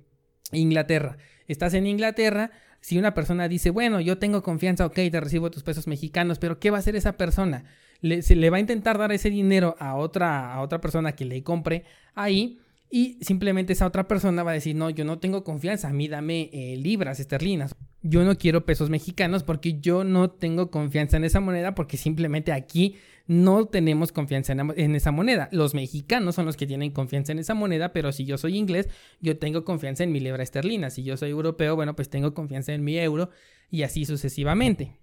Inglaterra. 0.52 1.16
Estás 1.48 1.72
en 1.72 1.86
Inglaterra, 1.86 2.50
si 2.80 2.98
una 2.98 3.14
persona 3.14 3.48
dice, 3.48 3.70
bueno, 3.70 4.00
yo 4.00 4.18
tengo 4.18 4.42
confianza, 4.42 4.84
ok, 4.84 4.94
te 4.94 5.20
recibo 5.20 5.50
tus 5.50 5.62
pesos 5.62 5.86
mexicanos, 5.86 6.38
pero 6.38 6.58
¿qué 6.58 6.70
va 6.70 6.76
a 6.76 6.80
hacer 6.80 6.96
esa 6.96 7.16
persona? 7.16 7.64
Le, 8.00 8.20
se 8.20 8.36
le 8.36 8.50
va 8.50 8.58
a 8.58 8.60
intentar 8.60 8.98
dar 8.98 9.12
ese 9.12 9.30
dinero 9.30 9.74
a 9.78 9.96
otra, 9.96 10.52
a 10.52 10.60
otra 10.60 10.80
persona 10.80 11.12
que 11.12 11.24
le 11.24 11.42
compre 11.42 11.84
ahí 12.14 12.60
y 12.90 13.18
simplemente 13.20 13.72
esa 13.72 13.86
otra 13.86 14.06
persona 14.06 14.42
va 14.42 14.52
a 14.52 14.54
decir, 14.54 14.76
no, 14.76 14.90
yo 14.90 15.04
no 15.04 15.18
tengo 15.18 15.42
confianza, 15.42 15.88
a 15.88 15.92
mí 15.92 16.08
dame 16.08 16.50
eh, 16.52 16.76
libras 16.76 17.18
esterlinas. 17.18 17.74
Yo 18.02 18.24
no 18.24 18.36
quiero 18.36 18.64
pesos 18.64 18.90
mexicanos 18.90 19.42
porque 19.42 19.80
yo 19.80 20.04
no 20.04 20.30
tengo 20.30 20.70
confianza 20.70 21.16
en 21.16 21.24
esa 21.24 21.40
moneda 21.40 21.74
porque 21.74 21.96
simplemente 21.96 22.52
aquí 22.52 22.96
no 23.26 23.66
tenemos 23.66 24.12
confianza 24.12 24.52
en, 24.52 24.94
esa 24.94 25.10
moneda. 25.10 25.48
Los 25.50 25.74
mexicanos 25.74 26.36
son 26.36 26.46
los 26.46 26.56
que 26.56 26.68
tienen 26.68 26.92
confianza 26.92 27.32
en 27.32 27.40
esa 27.40 27.54
moneda, 27.54 27.92
pero 27.92 28.12
si 28.12 28.24
yo 28.24 28.38
soy 28.38 28.56
inglés, 28.56 28.88
yo 29.20 29.36
tengo 29.36 29.64
confianza 29.64 30.04
en 30.04 30.12
mi 30.12 30.20
libra 30.20 30.44
esterlina. 30.44 30.90
Si 30.90 31.02
yo 31.02 31.16
soy 31.16 31.30
europeo, 31.30 31.74
bueno, 31.74 31.96
pues 31.96 32.08
tengo 32.08 32.34
confianza 32.34 32.72
en 32.72 32.84
mi 32.84 32.96
euro 32.98 33.30
y 33.68 33.82
así 33.82 34.04
sucesivamente. 34.04 35.00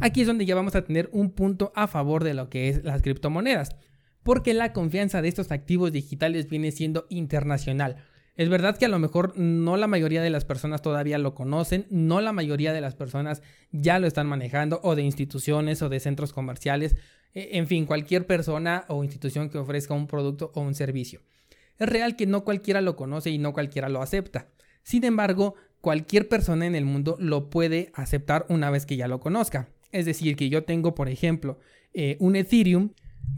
Aquí 0.00 0.20
es 0.20 0.26
donde 0.26 0.46
ya 0.46 0.56
vamos 0.56 0.74
a 0.74 0.84
tener 0.84 1.08
un 1.12 1.30
punto 1.30 1.72
a 1.76 1.86
favor 1.86 2.24
de 2.24 2.34
lo 2.34 2.48
que 2.48 2.68
es 2.68 2.84
las 2.84 3.02
criptomonedas, 3.02 3.76
porque 4.22 4.54
la 4.54 4.72
confianza 4.72 5.22
de 5.22 5.28
estos 5.28 5.52
activos 5.52 5.92
digitales 5.92 6.48
viene 6.48 6.70
siendo 6.72 7.06
internacional. 7.08 8.04
Es 8.36 8.48
verdad 8.48 8.76
que 8.76 8.84
a 8.84 8.88
lo 8.88 9.00
mejor 9.00 9.36
no 9.36 9.76
la 9.76 9.88
mayoría 9.88 10.22
de 10.22 10.30
las 10.30 10.44
personas 10.44 10.80
todavía 10.80 11.18
lo 11.18 11.34
conocen, 11.34 11.86
no 11.90 12.20
la 12.20 12.32
mayoría 12.32 12.72
de 12.72 12.80
las 12.80 12.94
personas 12.94 13.42
ya 13.72 13.98
lo 13.98 14.06
están 14.06 14.28
manejando, 14.28 14.80
o 14.84 14.94
de 14.94 15.02
instituciones 15.02 15.82
o 15.82 15.88
de 15.88 15.98
centros 15.98 16.32
comerciales, 16.32 16.94
e, 17.34 17.58
en 17.58 17.66
fin, 17.66 17.84
cualquier 17.84 18.26
persona 18.26 18.84
o 18.86 19.02
institución 19.02 19.50
que 19.50 19.58
ofrezca 19.58 19.94
un 19.94 20.06
producto 20.06 20.52
o 20.54 20.60
un 20.60 20.76
servicio. 20.76 21.20
Es 21.78 21.88
real 21.88 22.14
que 22.14 22.26
no 22.26 22.44
cualquiera 22.44 22.80
lo 22.80 22.94
conoce 22.94 23.30
y 23.30 23.38
no 23.38 23.52
cualquiera 23.52 23.88
lo 23.88 24.02
acepta. 24.02 24.46
Sin 24.84 25.02
embargo, 25.02 25.56
cualquier 25.80 26.28
persona 26.28 26.64
en 26.66 26.76
el 26.76 26.84
mundo 26.84 27.16
lo 27.18 27.50
puede 27.50 27.90
aceptar 27.94 28.46
una 28.48 28.70
vez 28.70 28.86
que 28.86 28.96
ya 28.96 29.08
lo 29.08 29.18
conozca. 29.18 29.68
Es 29.90 30.06
decir, 30.06 30.36
que 30.36 30.48
yo 30.48 30.64
tengo, 30.64 30.94
por 30.94 31.08
ejemplo, 31.08 31.58
eh, 31.92 32.16
un 32.20 32.36
Ethereum 32.36 32.90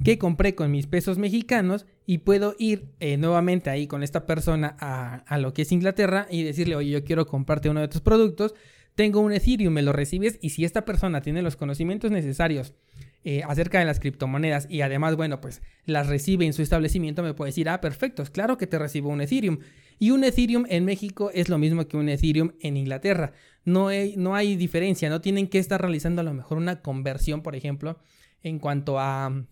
que 0.05 0.19
compré 0.19 0.55
con 0.55 0.71
mis 0.71 0.87
pesos 0.87 1.19
mexicanos 1.19 1.87
y 2.07 2.19
puedo 2.19 2.55
ir 2.59 2.87
eh, 3.01 3.17
nuevamente 3.17 3.71
ahí 3.71 3.87
con 3.87 4.03
esta 4.03 4.27
persona 4.27 4.77
a, 4.81 5.39
lo 5.39 5.53
que 5.53 5.63
es 5.63 5.73
Inglaterra 5.73 6.27
y 6.31 6.43
decirle, 6.43 6.77
oye, 6.77 6.91
yo 6.91 7.05
quiero 7.05 7.27
comprarte 7.27 7.69
uno 7.69 7.81
de 7.81 7.89
tus 7.89 8.01
productos, 8.01 8.55
tengo 8.95 9.21
un 9.21 9.33
Ethereum, 9.33 9.73
me 9.73 9.83
lo 9.83 9.93
recibes 9.93 10.39
y 10.41 10.51
si 10.51 10.65
esta 10.65 10.85
persona 10.85 11.21
tiene 11.21 11.43
los 11.43 11.57
conocimientos 11.57 12.11
necesarios 12.11 12.75
eh, 13.23 13.43
acerca 13.47 13.79
de 13.79 13.85
las 13.85 14.01
criptomonedas 14.01 14.67
y 14.71 14.81
además, 14.81 15.15
bueno, 15.15 15.41
pues 15.43 15.61
las 15.85 16.07
recibe 16.07 16.47
en 16.47 16.55
su 16.55 16.63
establecimiento, 16.63 17.23
me 17.23 17.35
puede 17.35 17.51
decir, 17.51 17.69
ah, 17.69 17.81
perfecto, 17.81 18.25
claro 18.33 18.57
que 18.57 18.67
te 18.67 18.79
recibo 18.79 19.11
un 19.11 19.21
Ethereum. 19.21 19.59
Y 19.99 20.13
un 20.13 20.25
Ethereum 20.25 20.65
en 20.71 20.87
México 20.87 21.31
es 21.35 21.51
lo 21.51 21.59
mismo 21.59 21.87
que 21.87 21.99
un 21.99 22.09
Ethereum 22.09 22.53
en 22.61 22.79
Inglaterra. 22.79 23.33
No 23.67 23.89
hay, 23.89 24.15
no 24.17 24.35
hay 24.35 24.57
diferencia, 24.57 25.11
no 25.11 25.21
tienen 25.21 25.49
que 25.49 25.59
estar 25.59 25.79
realizando 25.79 26.23
a 26.23 26.25
lo 26.25 26.33
mejor 26.33 26.57
una 26.57 26.81
conversión, 26.81 27.43
por 27.43 27.55
ejemplo, 27.55 27.99
en 28.43 28.59
cuanto 28.59 28.99
a 28.99 29.45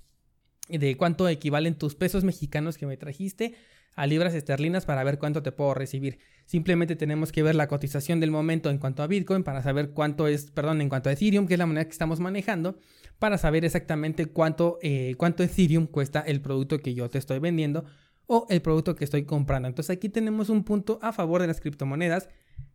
de 0.68 0.96
cuánto 0.96 1.28
equivalen 1.28 1.74
tus 1.74 1.94
pesos 1.94 2.24
mexicanos 2.24 2.78
que 2.78 2.86
me 2.86 2.96
trajiste 2.96 3.54
a 3.98 4.06
libras 4.06 4.32
esterlinas 4.34 4.86
para 4.86 5.02
ver 5.02 5.18
cuánto 5.18 5.42
te 5.42 5.50
puedo 5.50 5.74
recibir. 5.74 6.20
Simplemente 6.46 6.94
tenemos 6.94 7.32
que 7.32 7.42
ver 7.42 7.56
la 7.56 7.66
cotización 7.66 8.20
del 8.20 8.30
momento 8.30 8.70
en 8.70 8.78
cuanto 8.78 9.02
a 9.02 9.08
Bitcoin 9.08 9.42
para 9.42 9.60
saber 9.60 9.90
cuánto 9.90 10.28
es, 10.28 10.52
perdón, 10.52 10.80
en 10.80 10.88
cuanto 10.88 11.08
a 11.08 11.12
Ethereum, 11.12 11.48
que 11.48 11.54
es 11.54 11.58
la 11.58 11.66
moneda 11.66 11.84
que 11.84 11.90
estamos 11.90 12.20
manejando, 12.20 12.78
para 13.18 13.38
saber 13.38 13.64
exactamente 13.64 14.26
cuánto, 14.26 14.78
eh, 14.82 15.14
cuánto 15.16 15.42
Ethereum 15.42 15.86
cuesta 15.88 16.20
el 16.20 16.40
producto 16.40 16.78
que 16.78 16.94
yo 16.94 17.10
te 17.10 17.18
estoy 17.18 17.40
vendiendo 17.40 17.84
o 18.26 18.46
el 18.50 18.62
producto 18.62 18.94
que 18.94 19.04
estoy 19.04 19.24
comprando. 19.24 19.66
Entonces 19.66 19.96
aquí 19.96 20.08
tenemos 20.08 20.48
un 20.48 20.62
punto 20.62 21.00
a 21.02 21.12
favor 21.12 21.40
de 21.40 21.48
las 21.48 21.60
criptomonedas 21.60 22.28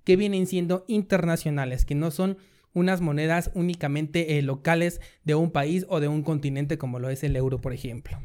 que 0.03 0.17
vienen 0.17 0.45
siendo 0.45 0.83
internacionales, 0.87 1.85
que 1.85 1.95
no 1.95 2.11
son 2.11 2.37
unas 2.73 3.01
monedas 3.01 3.51
únicamente 3.53 4.37
eh, 4.37 4.41
locales 4.41 5.01
de 5.23 5.35
un 5.35 5.51
país 5.51 5.85
o 5.89 5.99
de 5.99 6.07
un 6.07 6.23
continente 6.23 6.77
como 6.77 6.99
lo 6.99 7.09
es 7.09 7.23
el 7.23 7.35
euro, 7.35 7.61
por 7.61 7.73
ejemplo. 7.73 8.19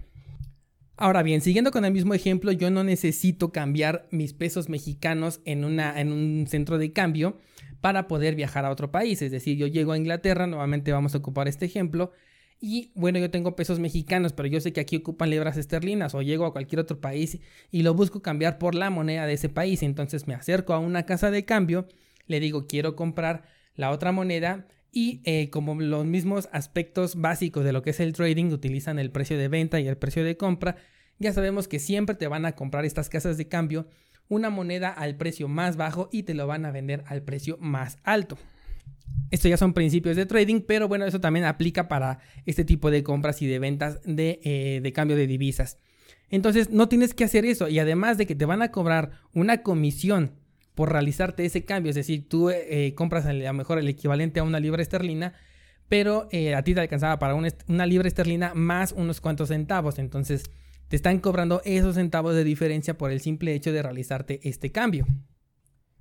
Ahora 0.96 1.22
bien, 1.22 1.40
siguiendo 1.40 1.70
con 1.70 1.84
el 1.84 1.92
mismo 1.92 2.14
ejemplo, 2.14 2.50
yo 2.50 2.70
no 2.70 2.82
necesito 2.82 3.52
cambiar 3.52 4.08
mis 4.10 4.32
pesos 4.32 4.68
mexicanos 4.68 5.40
en, 5.44 5.64
una, 5.64 6.00
en 6.00 6.10
un 6.10 6.46
centro 6.48 6.76
de 6.76 6.92
cambio 6.92 7.38
para 7.80 8.08
poder 8.08 8.34
viajar 8.34 8.64
a 8.64 8.70
otro 8.70 8.90
país. 8.90 9.22
Es 9.22 9.30
decir, 9.30 9.56
yo 9.56 9.68
llego 9.68 9.92
a 9.92 9.96
Inglaterra, 9.96 10.48
nuevamente 10.48 10.90
vamos 10.90 11.14
a 11.14 11.18
ocupar 11.18 11.46
este 11.46 11.66
ejemplo, 11.66 12.12
y 12.60 12.90
bueno, 12.94 13.20
yo 13.20 13.30
tengo 13.30 13.54
pesos 13.54 13.78
mexicanos, 13.78 14.32
pero 14.32 14.48
yo 14.48 14.60
sé 14.60 14.72
que 14.72 14.80
aquí 14.80 14.96
ocupan 14.96 15.30
libras 15.30 15.56
esterlinas 15.56 16.14
o 16.14 16.22
llego 16.22 16.44
a 16.44 16.52
cualquier 16.52 16.80
otro 16.80 17.00
país 17.00 17.38
y 17.70 17.82
lo 17.82 17.94
busco 17.94 18.20
cambiar 18.20 18.58
por 18.58 18.74
la 18.74 18.90
moneda 18.90 19.26
de 19.26 19.34
ese 19.34 19.48
país. 19.48 19.82
Entonces 19.82 20.26
me 20.26 20.34
acerco 20.34 20.72
a 20.72 20.80
una 20.80 21.04
casa 21.04 21.30
de 21.30 21.44
cambio, 21.44 21.86
le 22.26 22.40
digo 22.40 22.66
quiero 22.66 22.96
comprar 22.96 23.44
la 23.78 23.90
otra 23.92 24.12
moneda 24.12 24.66
y 24.92 25.20
eh, 25.24 25.48
como 25.50 25.80
los 25.80 26.04
mismos 26.04 26.48
aspectos 26.52 27.14
básicos 27.14 27.64
de 27.64 27.72
lo 27.72 27.80
que 27.80 27.90
es 27.90 28.00
el 28.00 28.12
trading 28.12 28.46
utilizan 28.46 28.98
el 28.98 29.10
precio 29.10 29.38
de 29.38 29.48
venta 29.48 29.78
y 29.80 29.86
el 29.86 29.96
precio 29.96 30.24
de 30.24 30.36
compra, 30.36 30.76
ya 31.18 31.32
sabemos 31.32 31.68
que 31.68 31.78
siempre 31.78 32.16
te 32.16 32.26
van 32.26 32.44
a 32.44 32.52
comprar 32.52 32.84
estas 32.84 33.08
casas 33.08 33.38
de 33.38 33.48
cambio 33.48 33.86
una 34.28 34.50
moneda 34.50 34.90
al 34.90 35.16
precio 35.16 35.48
más 35.48 35.76
bajo 35.76 36.08
y 36.12 36.24
te 36.24 36.34
lo 36.34 36.46
van 36.46 36.66
a 36.66 36.72
vender 36.72 37.04
al 37.06 37.22
precio 37.22 37.56
más 37.60 37.98
alto. 38.02 38.36
Esto 39.30 39.48
ya 39.48 39.56
son 39.56 39.74
principios 39.74 40.16
de 40.16 40.26
trading, 40.26 40.62
pero 40.62 40.88
bueno, 40.88 41.06
eso 41.06 41.20
también 41.20 41.46
aplica 41.46 41.86
para 41.86 42.18
este 42.44 42.64
tipo 42.64 42.90
de 42.90 43.04
compras 43.04 43.40
y 43.42 43.46
de 43.46 43.60
ventas 43.60 44.00
de, 44.04 44.40
eh, 44.42 44.80
de 44.82 44.92
cambio 44.92 45.16
de 45.16 45.26
divisas. 45.26 45.78
Entonces 46.30 46.70
no 46.70 46.88
tienes 46.88 47.14
que 47.14 47.24
hacer 47.24 47.44
eso 47.44 47.68
y 47.68 47.78
además 47.78 48.18
de 48.18 48.26
que 48.26 48.34
te 48.34 48.44
van 48.44 48.60
a 48.60 48.72
cobrar 48.72 49.12
una 49.32 49.62
comisión 49.62 50.32
por 50.78 50.92
realizarte 50.92 51.44
ese 51.44 51.64
cambio. 51.64 51.90
Es 51.90 51.96
decir, 51.96 52.28
tú 52.28 52.50
eh, 52.50 52.94
compras 52.94 53.26
a 53.26 53.32
lo 53.32 53.52
mejor 53.52 53.80
el 53.80 53.88
equivalente 53.88 54.38
a 54.38 54.44
una 54.44 54.60
libra 54.60 54.80
esterlina, 54.80 55.34
pero 55.88 56.28
eh, 56.30 56.54
a 56.54 56.62
ti 56.62 56.72
te 56.72 56.78
alcanzaba 56.78 57.18
para 57.18 57.34
una, 57.34 57.86
libra 57.86 58.06
esterlina 58.06 58.54
más 58.54 58.92
unos 58.92 59.20
cuantos 59.20 59.48
centavos. 59.48 59.98
Entonces 59.98 60.52
te 60.86 60.94
están 60.94 61.18
cobrando 61.18 61.62
esos 61.64 61.96
centavos 61.96 62.36
de 62.36 62.44
diferencia 62.44 62.96
por 62.96 63.10
el 63.10 63.20
simple 63.20 63.54
hecho 63.54 63.72
de 63.72 63.82
realizarte 63.82 64.38
este 64.44 64.70
cambio. 64.70 65.04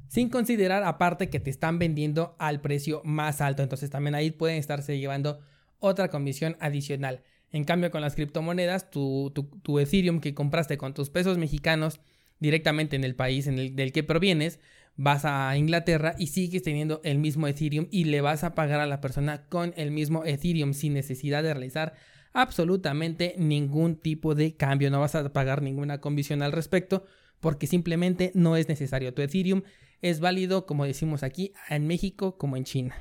Sin 0.10 0.30
considerar 0.30 0.84
aparte 0.84 1.32
que 1.32 1.40
te 1.40 1.50
están 1.50 1.80
vendiendo 1.80 2.36
al 2.38 2.62
precio 2.62 3.02
más 3.04 3.42
alto. 3.42 3.64
Entonces 3.64 3.90
también 3.90 4.14
ahí 4.14 4.30
pueden 4.30 4.58
estarse 4.60 5.00
llevando 5.00 5.40
otra 5.80 6.10
comisión 6.10 6.56
adicional. 6.60 7.24
En 7.50 7.64
cambio 7.64 7.90
con 7.90 8.02
las 8.02 8.14
criptomonedas, 8.14 8.92
tu, 8.92 9.34
tu 9.64 9.80
Ethereum 9.80 10.20
que 10.20 10.36
compraste 10.36 10.78
con 10.78 10.94
tus 10.94 11.10
pesos 11.10 11.40
mexicanos 11.40 12.00
directamente 12.40 12.96
en 12.96 13.04
el 13.04 13.16
país 13.16 13.48
en 13.48 13.60
el, 13.60 13.76
del 13.76 13.92
que 13.92 14.04
provienes, 14.04 14.60
vas 14.96 15.26
a 15.26 15.56
Inglaterra 15.56 16.16
y 16.18 16.28
sigues 16.28 16.64
teniendo 16.64 17.02
el 17.04 17.20
mismo 17.20 17.48
Ethereum 17.48 17.88
y 17.92 18.06
le 18.06 18.22
vas 18.22 18.44
a 18.44 18.56
pagar 18.56 18.80
a 18.80 18.88
la 18.88 19.00
persona 19.00 19.46
con 19.48 19.74
el 19.78 19.92
mismo 19.92 20.26
Ethereum 20.26 20.74
sin 20.74 20.94
necesidad 20.94 21.44
de 21.44 21.54
realizar 21.54 21.94
absolutamente 22.34 23.36
ningún 23.38 23.96
tipo 23.96 24.36
de 24.36 24.56
cambio. 24.56 24.90
No 24.90 25.00
vas 25.00 25.16
a 25.16 25.32
pagar 25.32 25.62
ninguna 25.62 26.02
comisión 26.02 26.42
al 26.42 26.52
respecto 26.52 27.06
porque 27.40 27.68
simplemente 27.68 28.32
no 28.34 28.58
es 28.58 28.68
necesario. 28.68 29.14
Tu 29.14 29.22
Ethereum 29.22 29.62
es 30.02 30.20
válido, 30.20 30.66
como 30.66 30.86
decimos 30.86 31.24
aquí, 31.24 31.54
en 31.70 31.88
México 31.88 32.38
como 32.38 32.58
en 32.58 32.64
China. 32.64 32.96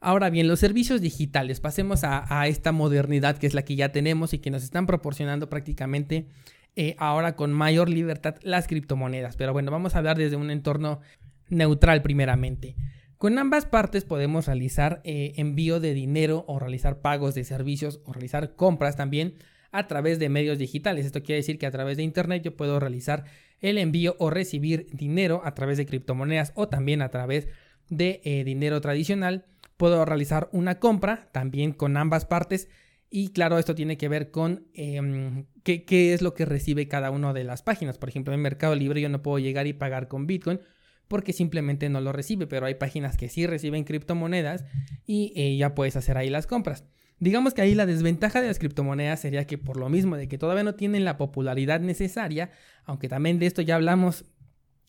Ahora 0.00 0.30
bien, 0.30 0.46
los 0.46 0.60
servicios 0.60 1.00
digitales, 1.00 1.60
pasemos 1.60 2.04
a, 2.04 2.40
a, 2.40 2.46
esta 2.46 2.70
modernidad 2.70 3.36
que 3.36 3.48
es 3.48 3.54
la 3.54 3.64
que 3.64 3.74
ya 3.74 3.90
tenemos 3.90 4.32
y 4.32 4.38
que 4.38 4.50
nos 4.50 4.62
están 4.62 4.86
proporcionando 4.86 5.50
prácticamente 5.50 6.28
eh, 6.80 6.94
ahora 6.96 7.34
con 7.34 7.52
mayor 7.52 7.88
libertad 7.88 8.36
las 8.42 8.68
criptomonedas. 8.68 9.34
Pero 9.34 9.52
bueno, 9.52 9.72
vamos 9.72 9.96
a 9.96 9.98
hablar 9.98 10.16
desde 10.16 10.36
un 10.36 10.52
entorno 10.52 11.00
neutral 11.48 12.02
primeramente. 12.02 12.76
Con 13.16 13.36
ambas 13.36 13.66
partes 13.66 14.04
podemos 14.04 14.46
realizar 14.46 15.00
eh, 15.02 15.32
envío 15.38 15.80
de 15.80 15.92
dinero 15.92 16.44
o 16.46 16.60
realizar 16.60 17.00
pagos 17.00 17.34
de 17.34 17.42
servicios 17.42 18.00
o 18.04 18.12
realizar 18.12 18.54
compras 18.54 18.94
también 18.94 19.34
a 19.72 19.88
través 19.88 20.20
de 20.20 20.28
medios 20.28 20.56
digitales. 20.56 21.04
Esto 21.04 21.24
quiere 21.24 21.38
decir 21.38 21.58
que 21.58 21.66
a 21.66 21.72
través 21.72 21.96
de 21.96 22.04
Internet 22.04 22.44
yo 22.44 22.56
puedo 22.56 22.78
realizar 22.78 23.24
el 23.58 23.76
envío 23.76 24.14
o 24.20 24.30
recibir 24.30 24.86
dinero 24.92 25.42
a 25.44 25.56
través 25.56 25.78
de 25.78 25.86
criptomonedas 25.86 26.52
o 26.54 26.68
también 26.68 27.02
a 27.02 27.08
través 27.08 27.48
de 27.88 28.20
eh, 28.22 28.44
dinero 28.44 28.80
tradicional. 28.80 29.46
Puedo 29.76 30.04
realizar 30.04 30.48
una 30.52 30.78
compra 30.78 31.28
también 31.32 31.72
con 31.72 31.96
ambas 31.96 32.24
partes 32.24 32.68
y 33.10 33.28
claro, 33.28 33.58
esto 33.58 33.74
tiene 33.74 33.96
que 33.96 34.08
ver 34.08 34.30
con 34.30 34.66
em, 34.74 35.46
qué, 35.62 36.12
es 36.12 36.20
lo 36.20 36.34
que 36.34 36.44
recibe 36.44 36.88
cada 36.88 37.10
una 37.10 37.32
de 37.32 37.44
las 37.44 37.62
páginas. 37.62 37.98
Por 37.98 38.08
ejemplo, 38.08 38.34
en 38.34 38.40
Mercado 38.40 38.74
Libre 38.74 39.00
yo 39.00 39.08
no 39.08 39.22
puedo 39.22 39.38
llegar 39.38 39.66
y 39.66 39.72
pagar 39.72 40.08
con 40.08 40.26
Bitcoin 40.26 40.60
porque 41.08 41.32
simplemente 41.32 41.88
no 41.88 42.02
lo 42.02 42.12
recibe, 42.12 42.46
pero 42.46 42.66
hay 42.66 42.74
páginas 42.74 43.16
que 43.16 43.30
sí 43.30 43.46
reciben 43.46 43.84
criptomonedas 43.84 44.66
y 45.06 45.32
eh, 45.36 45.56
ya 45.56 45.74
puedes 45.74 45.96
hacer 45.96 46.18
ahí 46.18 46.28
las 46.28 46.46
compras. 46.46 46.84
Digamos 47.18 47.54
que 47.54 47.62
ahí 47.62 47.74
la 47.74 47.86
desventaja 47.86 48.42
de 48.42 48.48
las 48.48 48.58
criptomonedas 48.58 49.20
sería 49.20 49.46
que 49.46 49.56
por 49.56 49.78
lo 49.78 49.88
mismo 49.88 50.16
de 50.16 50.28
que 50.28 50.36
todavía 50.36 50.64
no 50.64 50.74
tienen 50.74 51.06
la 51.06 51.16
popularidad 51.16 51.80
necesaria, 51.80 52.50
aunque 52.84 53.08
también 53.08 53.38
de 53.38 53.46
esto 53.46 53.62
ya 53.62 53.76
hablamos 53.76 54.26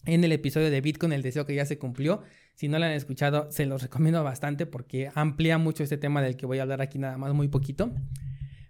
en 0.06 0.24
el 0.24 0.32
episodio 0.34 0.70
de 0.70 0.82
Bitcoin, 0.82 1.14
el 1.14 1.22
deseo 1.22 1.46
que 1.46 1.56
ya 1.56 1.66
se 1.66 1.78
cumplió. 1.78 2.22
Si 2.60 2.68
no 2.68 2.78
lo 2.78 2.84
han 2.84 2.92
escuchado, 2.92 3.50
se 3.52 3.66
los 3.66 3.84
recomiendo 3.84 4.22
bastante 4.22 4.66
porque 4.66 5.10
amplía 5.16 5.58
mucho 5.58 5.82
este 5.82 5.96
tema 5.96 6.22
del 6.22 6.36
que 6.36 6.46
voy 6.46 6.60
a 6.60 6.64
hablar 6.64 6.82
aquí 6.82 7.00
nada 7.00 7.18
más 7.18 7.34
muy 7.34 7.48
poquito. 7.48 7.90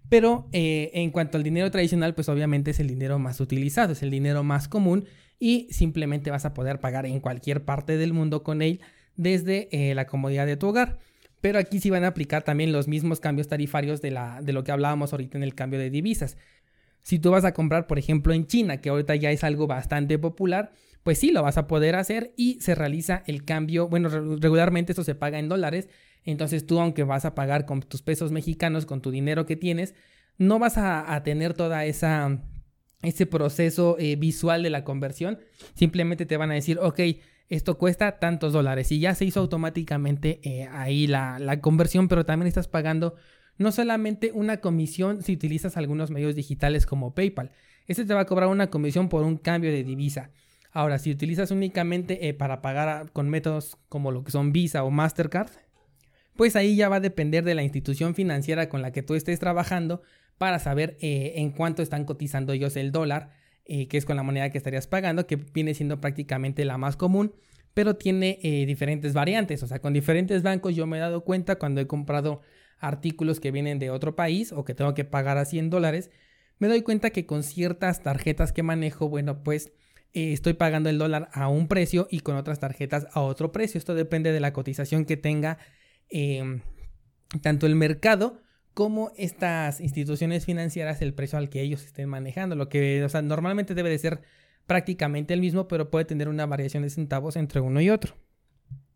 Pero 0.09 0.47
eh, 0.51 0.91
en 0.93 1.09
cuanto 1.09 1.39
al 1.39 1.43
dinero 1.43 1.71
tradicional, 1.71 2.13
pues 2.13 2.29
obviamente 2.29 2.69
es 2.69 2.79
el 2.79 2.87
dinero 2.87 3.17
más 3.17 3.39
utilizado, 3.39 3.93
es 3.93 4.03
el 4.03 4.11
dinero 4.11 4.43
más 4.43 4.67
común 4.67 5.05
y 5.39 5.69
simplemente 5.71 6.29
vas 6.29 6.45
a 6.45 6.53
poder 6.53 6.79
pagar 6.79 7.07
en 7.07 7.19
cualquier 7.19 7.65
parte 7.65 7.97
del 7.97 8.13
mundo 8.13 8.43
con 8.43 8.61
él 8.61 8.79
desde 9.15 9.69
eh, 9.71 9.95
la 9.95 10.05
comodidad 10.05 10.45
de 10.45 10.55
tu 10.55 10.67
hogar. 10.67 10.99
Pero 11.41 11.57
aquí 11.57 11.79
sí 11.79 11.89
van 11.89 12.03
a 12.03 12.09
aplicar 12.09 12.43
también 12.43 12.71
los 12.71 12.87
mismos 12.87 13.19
cambios 13.19 13.47
tarifarios 13.47 14.03
de, 14.03 14.11
la, 14.11 14.39
de 14.43 14.53
lo 14.53 14.63
que 14.63 14.71
hablábamos 14.71 15.13
ahorita 15.13 15.35
en 15.35 15.43
el 15.43 15.55
cambio 15.55 15.79
de 15.79 15.89
divisas. 15.89 16.37
Si 17.01 17.17
tú 17.17 17.31
vas 17.31 17.43
a 17.43 17.55
comprar, 17.55 17.87
por 17.87 17.97
ejemplo, 17.97 18.33
en 18.33 18.45
China, 18.45 18.81
que 18.81 18.89
ahorita 18.89 19.15
ya 19.15 19.31
es 19.31 19.43
algo 19.43 19.65
bastante 19.65 20.19
popular, 20.19 20.73
pues 21.03 21.19
sí, 21.19 21.31
lo 21.31 21.43
vas 21.43 21.57
a 21.57 21.67
poder 21.67 21.95
hacer 21.95 22.33
y 22.35 22.59
se 22.61 22.75
realiza 22.75 23.23
el 23.25 23.45
cambio. 23.45 23.87
Bueno, 23.87 24.09
regularmente 24.09 24.91
eso 24.91 25.03
se 25.03 25.15
paga 25.15 25.39
en 25.39 25.49
dólares. 25.49 25.89
Entonces 26.25 26.65
tú, 26.65 26.79
aunque 26.79 27.03
vas 27.03 27.25
a 27.25 27.35
pagar 27.35 27.65
con 27.65 27.81
tus 27.81 28.01
pesos 28.01 28.31
mexicanos, 28.31 28.85
con 28.85 29.01
tu 29.01 29.11
dinero 29.11 29.45
que 29.45 29.55
tienes, 29.55 29.95
no 30.37 30.59
vas 30.59 30.77
a, 30.77 31.21
tener 31.23 31.53
toda 31.53 31.85
esa 31.85 32.39
ese 33.01 33.25
proceso 33.25 33.95
eh, 33.97 34.17
visual 34.17 34.61
de 34.61 34.69
la 34.69 34.83
conversión. 34.83 35.39
Simplemente 35.73 36.25
te 36.25 36.35
van 36.35 36.51
a 36.51 36.55
decir, 36.55 36.79
ok, 36.79 36.99
esto 37.47 37.77
cuesta 37.77 38.19
tantos 38.19 38.51
dólares 38.51 38.91
y 38.91 38.99
ya 38.99 39.15
se 39.15 39.25
hizo 39.25 39.39
automáticamente 39.39 40.41
eh, 40.43 40.67
ahí 40.71 41.07
la, 41.07 41.39
la, 41.39 41.61
conversión, 41.61 42.09
pero 42.09 42.25
también 42.25 42.47
estás 42.47 42.67
pagando 42.67 43.15
no 43.57 43.71
solamente 43.71 44.31
una 44.33 44.57
comisión 44.57 45.21
si 45.21 45.33
utilizas 45.33 45.77
algunos 45.77 46.11
medios 46.11 46.35
digitales 46.35 46.85
como 46.85 47.15
PayPal, 47.15 47.51
este 47.87 48.05
te 48.05 48.13
va 48.13 48.21
a 48.21 48.25
cobrar 48.25 48.49
una 48.49 48.69
comisión 48.69 49.09
por 49.09 49.23
un 49.23 49.37
cambio 49.37 49.71
de 49.71 49.83
divisa. 49.83 50.31
Ahora, 50.71 50.99
si 50.99 51.11
utilizas 51.11 51.51
únicamente 51.51 52.27
eh, 52.27 52.33
para 52.33 52.61
pagar 52.61 53.11
con 53.11 53.29
métodos 53.29 53.77
como 53.89 54.11
lo 54.11 54.23
que 54.23 54.31
son 54.31 54.51
Visa 54.51 54.83
o 54.83 54.91
Mastercard, 54.91 55.49
pues 56.35 56.55
ahí 56.55 56.75
ya 56.75 56.89
va 56.89 56.97
a 56.97 57.01
depender 57.01 57.43
de 57.43 57.55
la 57.55 57.63
institución 57.63 58.15
financiera 58.15 58.69
con 58.69 58.81
la 58.81 58.91
que 58.91 59.01
tú 59.01 59.15
estés 59.15 59.39
trabajando 59.39 60.01
para 60.37 60.59
saber 60.59 60.97
eh, 61.01 61.33
en 61.37 61.51
cuánto 61.51 61.81
están 61.81 62.05
cotizando 62.05 62.53
ellos 62.53 62.77
el 62.77 62.91
dólar, 62.91 63.31
eh, 63.65 63.87
que 63.87 63.97
es 63.97 64.05
con 64.05 64.15
la 64.15 64.23
moneda 64.23 64.49
que 64.51 64.57
estarías 64.57 64.87
pagando, 64.87 65.27
que 65.27 65.35
viene 65.35 65.73
siendo 65.73 65.99
prácticamente 65.99 66.63
la 66.65 66.77
más 66.77 66.95
común, 66.95 67.33
pero 67.73 67.95
tiene 67.95 68.39
diferentes 68.67 69.13
variantes. 69.13 69.61
O 69.63 69.67
sea, 69.67 69.79
con 69.79 69.93
diferentes 69.93 70.43
bancos 70.43 70.75
yo 70.75 70.87
me 70.87 70.97
he 70.97 70.99
dado 70.99 71.23
cuenta 71.23 71.57
cuando 71.57 71.79
he 71.79 71.87
comprado 71.87 72.41
artículos 72.79 73.39
que 73.39 73.51
vienen 73.51 73.79
de 73.79 73.91
otro 73.91 74.15
país 74.15 74.51
o 74.51 74.65
que 74.65 74.73
tengo 74.73 74.93
que 74.93 75.05
pagar 75.05 75.37
a 75.37 75.45
100 75.45 75.69
dólares, 75.69 76.09
me 76.57 76.67
doy 76.67 76.81
cuenta 76.81 77.11
que 77.11 77.25
con 77.25 77.43
ciertas 77.43 78.01
tarjetas 78.01 78.51
que 78.51 78.63
manejo, 78.63 79.07
bueno, 79.07 79.43
pues 79.43 79.71
eh, 80.13 80.33
estoy 80.33 80.53
pagando 80.53 80.89
el 80.89 80.97
dólar 80.97 81.29
a 81.33 81.47
un 81.49 81.67
precio 81.67 82.07
y 82.09 82.21
con 82.21 82.35
otras 82.35 82.59
tarjetas 82.59 83.07
a 83.13 83.21
otro 83.21 83.51
precio. 83.51 83.77
Esto 83.77 83.93
depende 83.93 84.31
de 84.31 84.39
la 84.39 84.53
cotización 84.53 85.05
que 85.05 85.17
tenga 85.17 85.59
em, 86.09 86.61
tanto 87.41 87.67
el 87.67 87.75
mercado 87.75 88.41
como 88.73 89.11
estas 89.17 89.81
instituciones 89.81 90.45
financieras, 90.45 91.01
el 91.01 91.13
precio 91.13 91.37
al 91.37 91.49
que 91.49 91.61
ellos 91.61 91.83
estén 91.83 92.09
manejando. 92.09 92.55
Lo 92.55 92.69
que, 92.69 93.03
o 93.03 93.09
sea, 93.09 93.21
normalmente 93.21 93.75
debe 93.75 93.89
de 93.89 93.99
ser 93.99 94.21
prácticamente 94.65 95.33
el 95.33 95.41
mismo, 95.41 95.67
pero 95.67 95.91
puede 95.91 96.05
tener 96.05 96.27
una 96.27 96.45
variación 96.45 96.83
de 96.83 96.89
centavos 96.89 97.35
entre 97.35 97.59
uno 97.59 97.81
y 97.81 97.89
otro. 97.89 98.15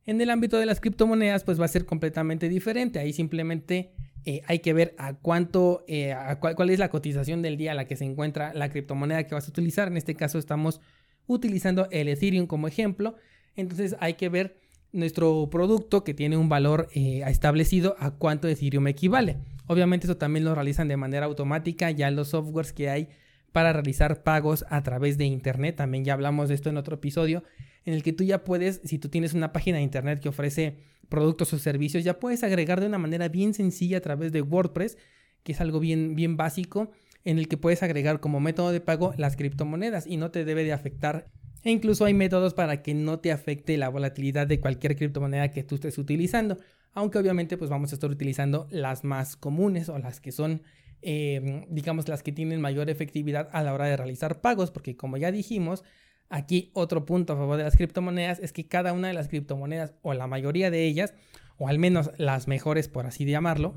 En 0.05 0.20
el 0.20 0.29
ámbito 0.29 0.58
de 0.58 0.65
las 0.65 0.79
criptomonedas, 0.79 1.43
pues 1.43 1.60
va 1.60 1.65
a 1.65 1.70
ser 1.70 1.86
completamente 1.86 2.50
diferente. 2.50 3.00
Ahí 3.00 3.13
simplemente 3.13 3.93
eh, 4.25 4.41
hay 4.48 4.60
que 4.60 4.74
ver 4.74 4.96
a 4.98 5.13
cuánto, 5.13 5.84
eh, 5.88 6.15
cuál, 6.39 6.55
cuál, 6.55 6.70
es 6.70 6.79
la 6.79 6.89
cotización 6.89 7.41
del 7.41 7.58
día 7.58 7.72
a 7.72 7.75
la 7.75 7.86
que 7.86 7.96
se 7.96 8.05
encuentra 8.05 8.53
la 8.53 8.70
criptomoneda 8.70 9.25
que 9.25 9.36
vas 9.36 9.48
a 9.48 9.51
utilizar. 9.51 9.88
En 9.88 9.98
este 9.98 10.15
caso 10.15 10.39
estamos 10.39 10.82
utilizando 11.27 11.88
el 11.92 12.08
Ethereum 12.08 12.48
como 12.48 12.68
ejemplo. 12.68 13.15
Entonces 13.56 13.96
hay 14.00 14.15
que 14.15 14.30
ver 14.30 14.58
nuestro 14.92 15.50
producto 15.50 16.03
que 16.03 16.13
tiene 16.13 16.38
un 16.38 16.50
valor 16.50 16.88
eh, 16.94 17.24
establecido 17.27 17.96
a 18.00 18.12
cuánto 18.12 18.48
Ethereum 18.48 18.88
equivale. 18.88 19.38
Obviamente 19.68 20.08
eso 20.08 20.18
también 20.18 20.46
lo 20.46 20.53
realizan 20.53 20.88
de 20.88 20.98
manera 20.98 21.25
automática 21.25 21.89
ya 21.92 22.12
los 22.12 22.30
softwares 22.30 22.74
que 22.74 22.89
hay 22.89 23.10
para 23.51 23.72
realizar 23.74 24.24
pagos 24.24 24.65
a 24.70 24.84
través 24.84 25.18
de 25.18 25.25
internet. 25.25 25.75
También 25.75 26.03
ya 26.03 26.13
hablamos 26.13 26.50
de 26.50 26.56
esto 26.56 26.70
en 26.70 26.77
otro 26.77 26.96
episodio 26.96 27.44
en 27.86 27.94
el 27.94 28.03
que 28.03 28.13
tú 28.13 28.24
ya 28.24 28.44
puedes, 28.44 28.82
si 28.84 28.98
tú 28.98 29.10
tienes 29.10 29.34
una 29.34 29.51
página 29.51 29.77
de 29.77 29.84
internet 29.84 30.20
que 30.20 30.30
ofrece 30.30 30.77
productos 31.10 31.53
o 31.53 31.60
servicios, 31.60 32.03
ya 32.03 32.20
puedes 32.20 32.44
agregar 32.44 32.80
de 32.80 32.88
una 32.88 32.98
manera 32.98 33.27
bien 33.27 33.53
sencilla 33.53 33.98
a 33.98 34.01
través 34.01 34.32
de 34.32 34.42
WordPress, 34.42 34.98
que 35.44 35.51
es 35.51 35.62
algo 35.62 35.80
bien, 35.80 36.15
bien 36.15 36.38
básico, 36.38 36.92
en 37.25 37.39
el 37.39 37.48
que 37.48 37.58
puedes 37.58 37.84
agregar 37.84 38.20
como 38.20 38.39
método 38.39 38.72
de 38.72 38.82
pago 38.82 39.13
las 39.18 39.36
criptomonedas 39.36 40.08
y 40.08 40.18
no 40.18 40.32
te 40.32 40.46
debe 40.46 40.63
de 40.63 40.74
afectar. 40.74 41.30
E 41.63 41.72
incluso 41.72 42.06
hay 42.06 42.13
métodos 42.13 42.53
para 42.53 42.82
que 42.82 42.94
no 42.94 43.20
te 43.20 43.32
afecte 43.32 43.77
la 43.77 43.89
volatilidad 43.89 44.48
de 44.48 44.60
cualquier 44.60 44.98
criptomoneda 44.98 45.51
que 45.51 45.63
tú 45.63 45.75
estés 45.75 45.98
utilizando. 45.98 46.58
Aunque 46.94 47.18
obviamente 47.18 47.58
pues 47.58 47.70
vamos 47.70 47.92
a 47.92 47.96
estar 47.96 48.10
utilizando 48.10 48.68
las 48.70 49.03
más 49.03 49.38
comunes 49.38 49.88
o 49.89 49.98
las 49.98 50.20
que 50.20 50.32
son 50.32 50.62
em, 51.01 51.65
digamos 51.70 52.08
las 52.08 52.22
que 52.22 52.32
tienen 52.32 52.62
mayor 52.62 52.89
efectividad 52.89 53.50
a 53.53 53.63
la 53.63 53.74
hora 53.74 53.86
de 53.86 53.96
realizar 53.96 54.42
pagos. 54.42 54.72
Porque 54.72 54.98
como 54.98 55.15
ya 55.15 55.32
dijimos, 55.32 55.86
aquí 56.30 56.70
otro 56.74 57.06
punto 57.06 57.34
a 57.34 57.38
favor 57.38 57.58
de 57.58 57.63
las 57.63 57.77
criptomonedas 57.77 58.39
es 58.39 58.51
que 58.51 58.68
cada 58.68 58.92
una 58.92 59.08
de 59.08 59.13
las 59.13 59.30
criptomonedas 59.30 59.94
o 60.01 60.13
la 60.13 60.27
mayoría 60.27 60.70
de 60.70 60.86
ellas, 60.86 61.13
o 61.58 61.70
al 61.70 61.80
menos 61.80 62.12
las 62.18 62.50
mejores 62.50 62.89
por 62.89 63.06
así 63.06 63.24
llamarlo, 63.24 63.75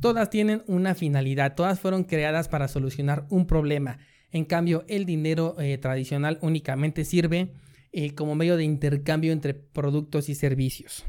Todas 0.00 0.30
tienen 0.30 0.62
una 0.66 0.94
finalidad, 0.94 1.54
todas 1.54 1.80
fueron 1.80 2.04
creadas 2.04 2.48
para 2.48 2.68
solucionar 2.68 3.26
un 3.30 3.46
problema. 3.46 3.98
En 4.30 4.44
cambio, 4.44 4.84
el 4.88 5.06
dinero 5.06 5.56
eh, 5.58 5.78
tradicional 5.78 6.38
únicamente 6.42 7.04
sirve 7.04 7.52
eh, 7.92 8.14
como 8.14 8.34
medio 8.34 8.56
de 8.56 8.64
intercambio 8.64 9.32
entre 9.32 9.54
productos 9.54 10.28
y 10.28 10.34
servicios. 10.34 11.04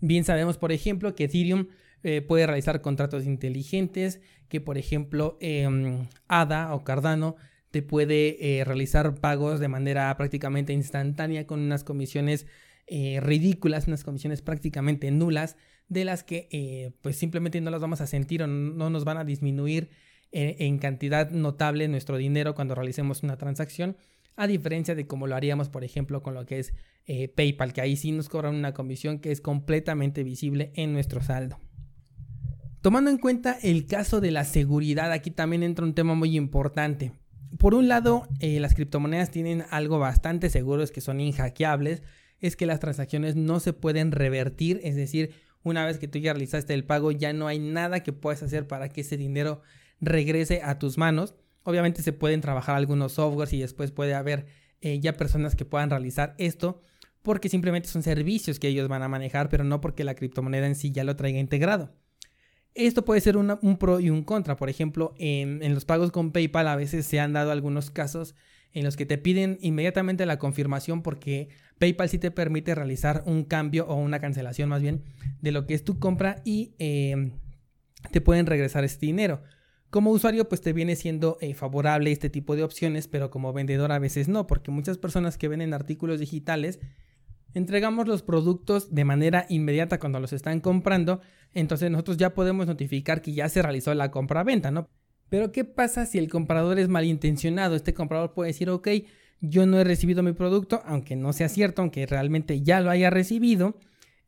Bien 0.00 0.24
sabemos, 0.24 0.58
por 0.58 0.70
ejemplo, 0.70 1.14
que 1.14 1.24
Ethereum 1.24 1.66
eh, 2.04 2.22
puede 2.22 2.46
realizar 2.46 2.80
contratos 2.80 3.24
inteligentes, 3.26 4.20
que 4.48 4.60
por 4.60 4.78
ejemplo 4.78 5.38
em, 5.40 6.06
ADA 6.28 6.74
o 6.74 6.84
Cardano 6.84 7.36
te 7.70 7.82
puede 7.82 8.62
realizar 8.66 9.14
pagos 9.14 9.58
de 9.58 9.68
manera 9.68 10.14
prácticamente 10.18 10.74
instantánea 10.74 11.46
con 11.46 11.58
unas 11.58 11.84
comisiones 11.84 12.46
ridículas, 12.88 13.86
unas 13.86 14.04
comisiones 14.04 14.42
prácticamente 14.42 15.10
nulas 15.10 15.56
de 15.92 16.04
las 16.04 16.24
que 16.24 16.48
eh, 16.50 16.92
pues 17.02 17.16
simplemente 17.16 17.60
no 17.60 17.70
las 17.70 17.80
vamos 17.80 18.00
a 18.00 18.06
sentir 18.06 18.42
o 18.42 18.46
no 18.46 18.90
nos 18.90 19.04
van 19.04 19.18
a 19.18 19.24
disminuir 19.24 19.90
eh, 20.32 20.56
en 20.60 20.78
cantidad 20.78 21.30
notable 21.30 21.86
nuestro 21.88 22.16
dinero 22.16 22.54
cuando 22.54 22.74
realicemos 22.74 23.22
una 23.22 23.36
transacción, 23.36 23.96
a 24.34 24.46
diferencia 24.46 24.94
de 24.94 25.06
como 25.06 25.26
lo 25.26 25.36
haríamos 25.36 25.68
por 25.68 25.84
ejemplo 25.84 26.22
con 26.22 26.32
lo 26.32 26.46
que 26.46 26.60
es 26.60 26.72
eh, 27.04 27.28
PayPal, 27.28 27.74
que 27.74 27.82
ahí 27.82 27.96
sí 27.96 28.10
nos 28.12 28.30
cobran 28.30 28.54
una 28.54 28.72
comisión 28.72 29.18
que 29.18 29.32
es 29.32 29.42
completamente 29.42 30.24
visible 30.24 30.72
en 30.76 30.94
nuestro 30.94 31.22
saldo. 31.22 31.58
Tomando 32.80 33.10
en 33.10 33.18
cuenta 33.18 33.58
el 33.62 33.86
caso 33.86 34.20
de 34.20 34.30
la 34.30 34.44
seguridad, 34.44 35.12
aquí 35.12 35.30
también 35.30 35.62
entra 35.62 35.84
un 35.84 35.94
tema 35.94 36.14
muy 36.14 36.36
importante. 36.36 37.12
Por 37.58 37.74
un 37.74 37.86
lado, 37.86 38.26
las 38.40 38.74
criptomonedas 38.74 39.30
tienen 39.30 39.64
algo 39.70 40.00
bastante 40.00 40.50
seguro, 40.50 40.82
es 40.82 40.90
que 40.90 41.00
son 41.00 41.20
inhackeables, 41.20 42.02
es 42.42 42.56
que 42.56 42.66
las 42.66 42.80
transacciones 42.80 43.36
no 43.36 43.60
se 43.60 43.72
pueden 43.72 44.12
revertir, 44.12 44.80
es 44.82 44.96
decir, 44.96 45.32
una 45.62 45.86
vez 45.86 45.98
que 45.98 46.08
tú 46.08 46.18
ya 46.18 46.32
realizaste 46.32 46.74
el 46.74 46.84
pago, 46.84 47.12
ya 47.12 47.32
no 47.32 47.46
hay 47.46 47.58
nada 47.58 48.02
que 48.02 48.12
puedas 48.12 48.42
hacer 48.42 48.66
para 48.66 48.88
que 48.88 49.02
ese 49.02 49.16
dinero 49.16 49.62
regrese 50.00 50.60
a 50.62 50.78
tus 50.78 50.98
manos. 50.98 51.34
Obviamente 51.62 52.02
se 52.02 52.12
pueden 52.12 52.40
trabajar 52.40 52.76
algunos 52.76 53.12
softwares 53.12 53.52
y 53.52 53.60
después 53.60 53.92
puede 53.92 54.14
haber 54.14 54.46
eh, 54.80 54.98
ya 54.98 55.12
personas 55.12 55.54
que 55.54 55.64
puedan 55.64 55.88
realizar 55.88 56.34
esto 56.38 56.82
porque 57.22 57.48
simplemente 57.48 57.88
son 57.88 58.02
servicios 58.02 58.58
que 58.58 58.66
ellos 58.66 58.88
van 58.88 59.02
a 59.02 59.08
manejar, 59.08 59.48
pero 59.48 59.62
no 59.62 59.80
porque 59.80 60.02
la 60.02 60.16
criptomoneda 60.16 60.66
en 60.66 60.74
sí 60.74 60.90
ya 60.90 61.04
lo 61.04 61.14
traiga 61.14 61.38
integrado. 61.38 61.94
Esto 62.74 63.04
puede 63.04 63.20
ser 63.20 63.36
un 63.36 63.76
pro 63.78 64.00
y 64.00 64.10
un 64.10 64.24
contra. 64.24 64.56
Por 64.56 64.68
ejemplo, 64.68 65.14
en, 65.18 65.62
en, 65.62 65.74
los 65.74 65.84
pagos 65.84 66.10
con 66.10 66.32
PayPal 66.32 66.66
a 66.66 66.74
veces 66.74 67.06
se 67.06 67.20
han 67.20 67.32
dado 67.32 67.52
algunos 67.52 67.90
casos 67.90 68.34
en 68.72 68.84
los 68.84 68.96
que 68.96 69.06
te 69.06 69.18
piden 69.18 69.58
inmediatamente 69.60 70.26
la 70.26 70.38
confirmación 70.38 71.02
porque 71.02 71.50
PayPal 71.82 72.08
sí 72.08 72.18
te 72.18 72.30
permite 72.30 72.76
realizar 72.76 73.24
un 73.26 73.42
cambio 73.42 73.88
o 73.88 73.96
una 73.96 74.20
cancelación 74.20 74.68
más 74.68 74.82
bien 74.82 75.02
de 75.40 75.50
lo 75.50 75.66
que 75.66 75.74
es 75.74 75.82
tu 75.82 75.98
compra 75.98 76.40
y 76.44 76.76
em, 76.78 77.32
te 78.12 78.20
pueden 78.20 78.46
regresar 78.46 78.84
este 78.84 79.06
dinero. 79.06 79.42
Como 79.90 80.12
usuario 80.12 80.48
pues 80.48 80.60
te 80.60 80.72
viene 80.72 80.94
siendo 80.94 81.38
eh, 81.40 81.54
favorable 81.54 82.12
este 82.12 82.30
tipo 82.30 82.54
de 82.54 82.62
opciones, 82.62 83.08
pero 83.08 83.32
como 83.32 83.52
vendedor 83.52 83.90
a 83.90 83.98
veces 83.98 84.28
no, 84.28 84.46
porque 84.46 84.70
muchas 84.70 84.96
personas 84.96 85.36
que 85.36 85.48
venden 85.48 85.74
artículos 85.74 86.20
digitales 86.20 86.78
entregamos 87.52 88.06
los 88.06 88.22
productos 88.22 88.94
de 88.94 89.04
manera 89.04 89.46
inmediata 89.48 89.98
cuando 89.98 90.20
los 90.20 90.32
están 90.32 90.60
comprando, 90.60 91.20
entonces 91.52 91.90
nosotros 91.90 92.16
ya 92.16 92.32
podemos 92.32 92.68
notificar 92.68 93.22
que 93.22 93.32
ya 93.32 93.48
se 93.48 93.60
realizó 93.60 93.92
la 93.92 94.12
compra-venta, 94.12 94.70
¿no? 94.70 94.88
Pero 95.30 95.50
¿qué 95.50 95.64
pasa 95.64 96.06
si 96.06 96.18
el 96.18 96.30
comprador 96.30 96.78
es 96.78 96.88
malintencionado? 96.88 97.74
Este 97.74 97.92
comprador 97.92 98.34
puede 98.34 98.50
decir, 98.50 98.70
ok, 98.70 98.86
yo 99.42 99.66
no 99.66 99.78
he 99.78 99.84
recibido 99.84 100.22
mi 100.22 100.32
producto, 100.32 100.82
aunque 100.86 101.16
no 101.16 101.32
sea 101.32 101.48
cierto, 101.48 101.82
aunque 101.82 102.06
realmente 102.06 102.62
ya 102.62 102.80
lo 102.80 102.90
haya 102.90 103.10
recibido. 103.10 103.76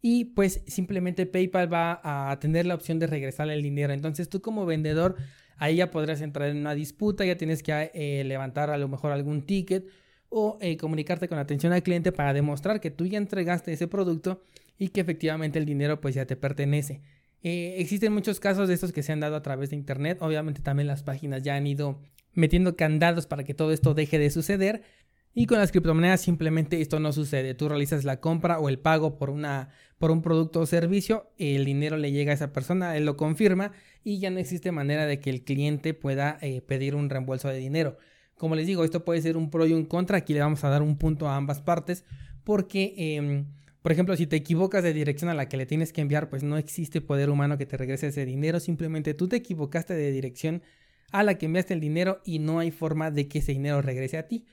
Y 0.03 0.27
pues 0.27 0.63
simplemente 0.67 1.25
PayPal 1.25 1.73
va 1.73 2.01
a 2.03 2.39
tener 2.41 2.67
la 2.67 2.75
opción 2.75 2.99
de 2.99 3.07
regresarle 3.07 3.55
el 3.55 3.63
dinero. 3.63 3.95
Entonces 3.95 4.29
tú 4.29 4.43
como 4.43 4.67
vendedor 4.67 5.17
ahí 5.57 5.77
ya 5.77 5.91
podrás 5.91 6.21
entrar 6.21 6.51
en 6.51 6.59
una 6.59 6.75
disputa, 6.75 7.25
ya 7.25 7.37
tienes 7.37 7.63
que 7.63 7.91
eh, 7.95 8.25
levantar 8.25 8.71
a 8.71 8.77
lo 8.77 8.89
mejor 8.89 9.13
algún 9.13 9.43
ticket 9.47 9.87
o 10.29 10.59
eh, 10.61 10.77
comunicarte 10.77 11.29
con 11.29 11.39
atención 11.39 11.73
al 11.73 11.85
cliente 11.85 12.11
para 12.11 12.33
demostrar 12.33 12.81
que 12.81 12.91
tú 12.91 13.07
ya 13.07 13.19
entregaste 13.19 13.73
ese 13.73 13.87
producto 13.87 14.43
y 14.77 14.89
que 14.89 15.01
efectivamente 15.01 15.61
el 15.61 15.65
dinero 15.65 16.01
pues 16.01 16.17
ya 16.17 16.27
te 16.27 16.35
pertenece. 16.35 17.01
Eh, 17.43 17.77
existen 17.79 18.13
muchos 18.13 18.41
casos 18.41 18.67
de 18.67 18.75
estos 18.75 18.93
que 18.93 19.05
se 19.05 19.13
han 19.13 19.21
dado 19.21 19.37
a 19.37 19.43
través 19.43 19.71
de 19.71 19.77
Internet. 19.77 20.19
Obviamente 20.21 20.61
también 20.61 20.89
las 20.89 21.05
páginas 21.05 21.45
ya 21.45 21.55
han 21.55 21.67
ido 21.67 22.01
metiendo 22.33 22.77
candados 22.77 23.27
para 23.27 23.45
que 23.45 23.55
todo 23.55 23.73
esto 23.73 23.95
deje 23.95 24.19
de 24.19 24.31
suceder. 24.31 24.83
Y 25.35 25.47
con 25.47 25.59
las 25.59 25.73
criptomonedas 25.73 26.21
simplemente 26.21 26.81
esto 26.81 27.01
no 27.01 27.13
sucede. 27.13 27.55
Tú 27.55 27.69
realizas 27.69 28.05
la 28.05 28.21
compra 28.21 28.61
o 28.61 28.69
el 28.69 28.79
pago 28.79 29.19
por, 29.19 29.31
una, 29.31 29.71
por 29.99 30.13
un 30.13 30.23
producto 30.23 30.61
o 30.61 30.67
servicio, 30.67 31.33
el 31.39 31.65
dinero 31.65 31.97
le 31.97 32.13
llega 32.13 32.31
a 32.31 32.35
esa 32.35 32.53
persona, 32.53 32.97
él 32.97 33.05
lo 33.05 33.17
confirma 33.17 33.73
y 34.05 34.21
ya 34.21 34.31
no 34.31 34.39
existe 34.39 34.71
manera 34.71 35.07
de 35.07 35.19
que 35.19 35.31
el 35.31 35.43
cliente 35.43 35.93
pueda 35.93 36.39
eh, 36.41 36.61
pedir 36.61 36.95
un 36.95 37.11
reembolso 37.11 37.49
de 37.49 37.59
dinero. 37.59 37.99
Como 38.37 38.55
les 38.55 38.67
digo, 38.67 38.85
esto 38.85 39.05
puede 39.05 39.23
ser 39.23 39.37
un 39.37 39.51
pro 39.51 39.67
y 39.67 39.73
un 39.73 39.87
contra. 39.87 40.19
Aquí 40.19 40.35
le 40.35 40.41
vamos 40.41 40.63
a 40.63 40.69
dar 40.69 40.83
un 40.83 40.97
punto 40.99 41.29
a 41.29 41.37
ambas 41.37 41.61
partes 41.61 42.05
porque... 42.45 42.95
Em, 42.97 43.47
por 43.85 43.93
ejemplo, 43.93 44.17
si 44.17 44.27
te 44.27 44.37
equivocas 44.37 44.83
de 44.83 44.95
dirección 44.95 45.29
a 45.29 45.35
la 45.35 45.47
que 45.47 45.59
le 45.59 45.67
tienes 45.67 45.93
que 45.93 46.01
enviar, 46.01 46.31
pues 46.31 46.43
no 46.43 46.57
existe 46.57 47.03
poder 47.03 47.29
humano 47.29 47.59
que 47.59 47.67
te 47.67 47.77
regrese 47.77 48.07
ese 48.07 48.25
dinero. 48.25 48.59
Simplemente 48.59 49.13
tú 49.13 49.29
te 49.29 49.37
equivocaste 49.37 49.93
de 49.93 50.11
dirección 50.11 50.63
a 51.13 51.23
la 51.23 51.37
que 51.37 51.45
enviaste 51.45 51.75
el 51.75 51.81
dinero 51.81 52.23
y 52.25 52.39
no 52.39 52.61
hay 52.61 52.71
forma 52.71 53.11
de 53.11 53.29
que 53.29 53.41
ese 53.41 53.53
dinero 53.53 53.83
regrese 53.83 54.17
a 54.17 54.27
ti. 54.27 54.47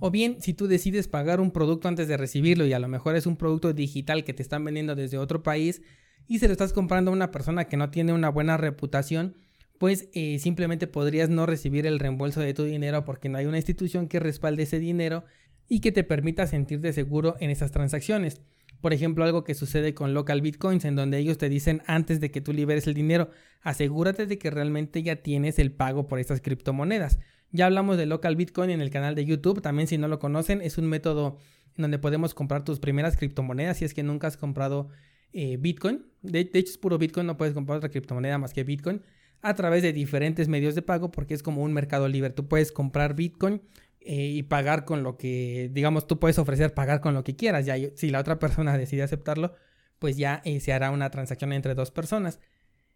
O 0.00 0.10
bien, 0.10 0.40
si 0.40 0.54
tú 0.54 0.68
decides 0.68 1.08
pagar 1.08 1.40
un 1.40 1.50
producto 1.50 1.88
antes 1.88 2.06
de 2.06 2.16
recibirlo 2.16 2.66
y 2.66 2.72
a 2.72 2.78
lo 2.78 2.88
mejor 2.88 3.16
es 3.16 3.26
un 3.26 3.36
producto 3.36 3.72
digital 3.72 4.24
que 4.24 4.32
te 4.32 4.42
están 4.42 4.64
vendiendo 4.64 4.94
desde 4.94 5.18
otro 5.18 5.42
país 5.42 5.82
y 6.28 6.38
se 6.38 6.46
lo 6.46 6.52
estás 6.52 6.72
comprando 6.72 7.10
a 7.10 7.14
una 7.14 7.30
persona 7.30 7.64
que 7.64 7.76
no 7.76 7.90
tiene 7.90 8.12
una 8.12 8.28
buena 8.28 8.56
reputación, 8.56 9.36
pues 9.78 10.08
eh, 10.12 10.38
simplemente 10.38 10.86
podrías 10.86 11.30
no 11.30 11.46
recibir 11.46 11.86
el 11.86 11.98
reembolso 11.98 12.40
de 12.40 12.54
tu 12.54 12.64
dinero 12.64 13.04
porque 13.04 13.28
no 13.28 13.38
hay 13.38 13.46
una 13.46 13.58
institución 13.58 14.08
que 14.08 14.20
respalde 14.20 14.64
ese 14.64 14.78
dinero 14.78 15.24
y 15.68 15.80
que 15.80 15.92
te 15.92 16.04
permita 16.04 16.46
sentirte 16.46 16.92
seguro 16.92 17.36
en 17.40 17.50
esas 17.50 17.72
transacciones. 17.72 18.40
Por 18.80 18.92
ejemplo, 18.92 19.24
algo 19.24 19.42
que 19.42 19.54
sucede 19.54 19.94
con 19.94 20.14
local 20.14 20.40
bitcoins, 20.40 20.84
en 20.84 20.94
donde 20.94 21.18
ellos 21.18 21.38
te 21.38 21.48
dicen 21.48 21.82
antes 21.86 22.20
de 22.20 22.30
que 22.30 22.40
tú 22.40 22.52
liberes 22.52 22.86
el 22.86 22.94
dinero, 22.94 23.30
asegúrate 23.62 24.26
de 24.26 24.38
que 24.38 24.50
realmente 24.50 25.02
ya 25.02 25.16
tienes 25.16 25.58
el 25.58 25.72
pago 25.72 26.06
por 26.06 26.20
estas 26.20 26.40
criptomonedas. 26.40 27.18
Ya 27.50 27.66
hablamos 27.66 27.96
de 27.96 28.06
local 28.06 28.36
bitcoin 28.36 28.70
en 28.70 28.80
el 28.80 28.90
canal 28.90 29.14
de 29.14 29.24
YouTube, 29.24 29.62
también 29.62 29.88
si 29.88 29.96
no 29.98 30.08
lo 30.08 30.18
conocen, 30.18 30.60
es 30.60 30.76
un 30.78 30.86
método 30.86 31.38
en 31.76 31.82
donde 31.82 31.98
podemos 31.98 32.34
comprar 32.34 32.64
tus 32.64 32.78
primeras 32.80 33.16
criptomonedas 33.16 33.78
si 33.78 33.84
es 33.84 33.94
que 33.94 34.02
nunca 34.02 34.26
has 34.26 34.36
comprado 34.36 34.88
eh, 35.32 35.56
bitcoin. 35.58 36.06
De, 36.22 36.40
hecho 36.40 36.70
es 36.70 36.78
puro 36.78 36.98
bitcoin, 36.98 37.26
no 37.26 37.36
puedes 37.36 37.54
comprar 37.54 37.78
otra 37.78 37.90
criptomoneda 37.90 38.38
más 38.38 38.52
que 38.52 38.64
bitcoin 38.64 39.02
a 39.40 39.54
través 39.54 39.82
de 39.82 39.92
diferentes 39.92 40.48
medios 40.48 40.74
de 40.74 40.82
pago 40.82 41.10
porque 41.10 41.34
es 41.34 41.42
como 41.42 41.62
un 41.62 41.72
mercado 41.72 42.08
libre. 42.08 42.30
Tú 42.30 42.48
puedes 42.48 42.72
comprar 42.72 43.14
bitcoin 43.14 43.62
eh, 44.00 44.26
y 44.26 44.42
pagar 44.42 44.84
con 44.84 45.02
lo 45.02 45.16
que, 45.16 45.70
digamos, 45.72 46.06
tú 46.06 46.18
puedes 46.18 46.38
ofrecer 46.38 46.74
pagar 46.74 47.00
con 47.00 47.14
lo 47.14 47.24
que 47.24 47.36
quieras. 47.36 47.66
Ya 47.66 47.76
si 47.94 48.10
la 48.10 48.20
otra 48.20 48.38
persona 48.38 48.76
decide 48.76 49.02
aceptarlo, 49.02 49.54
pues 49.98 50.16
ya 50.16 50.42
eh, 50.44 50.60
se 50.60 50.72
hará 50.72 50.90
una 50.90 51.10
transacción 51.10 51.52
entre 51.52 51.74
dos 51.74 51.90
personas. 51.90 52.40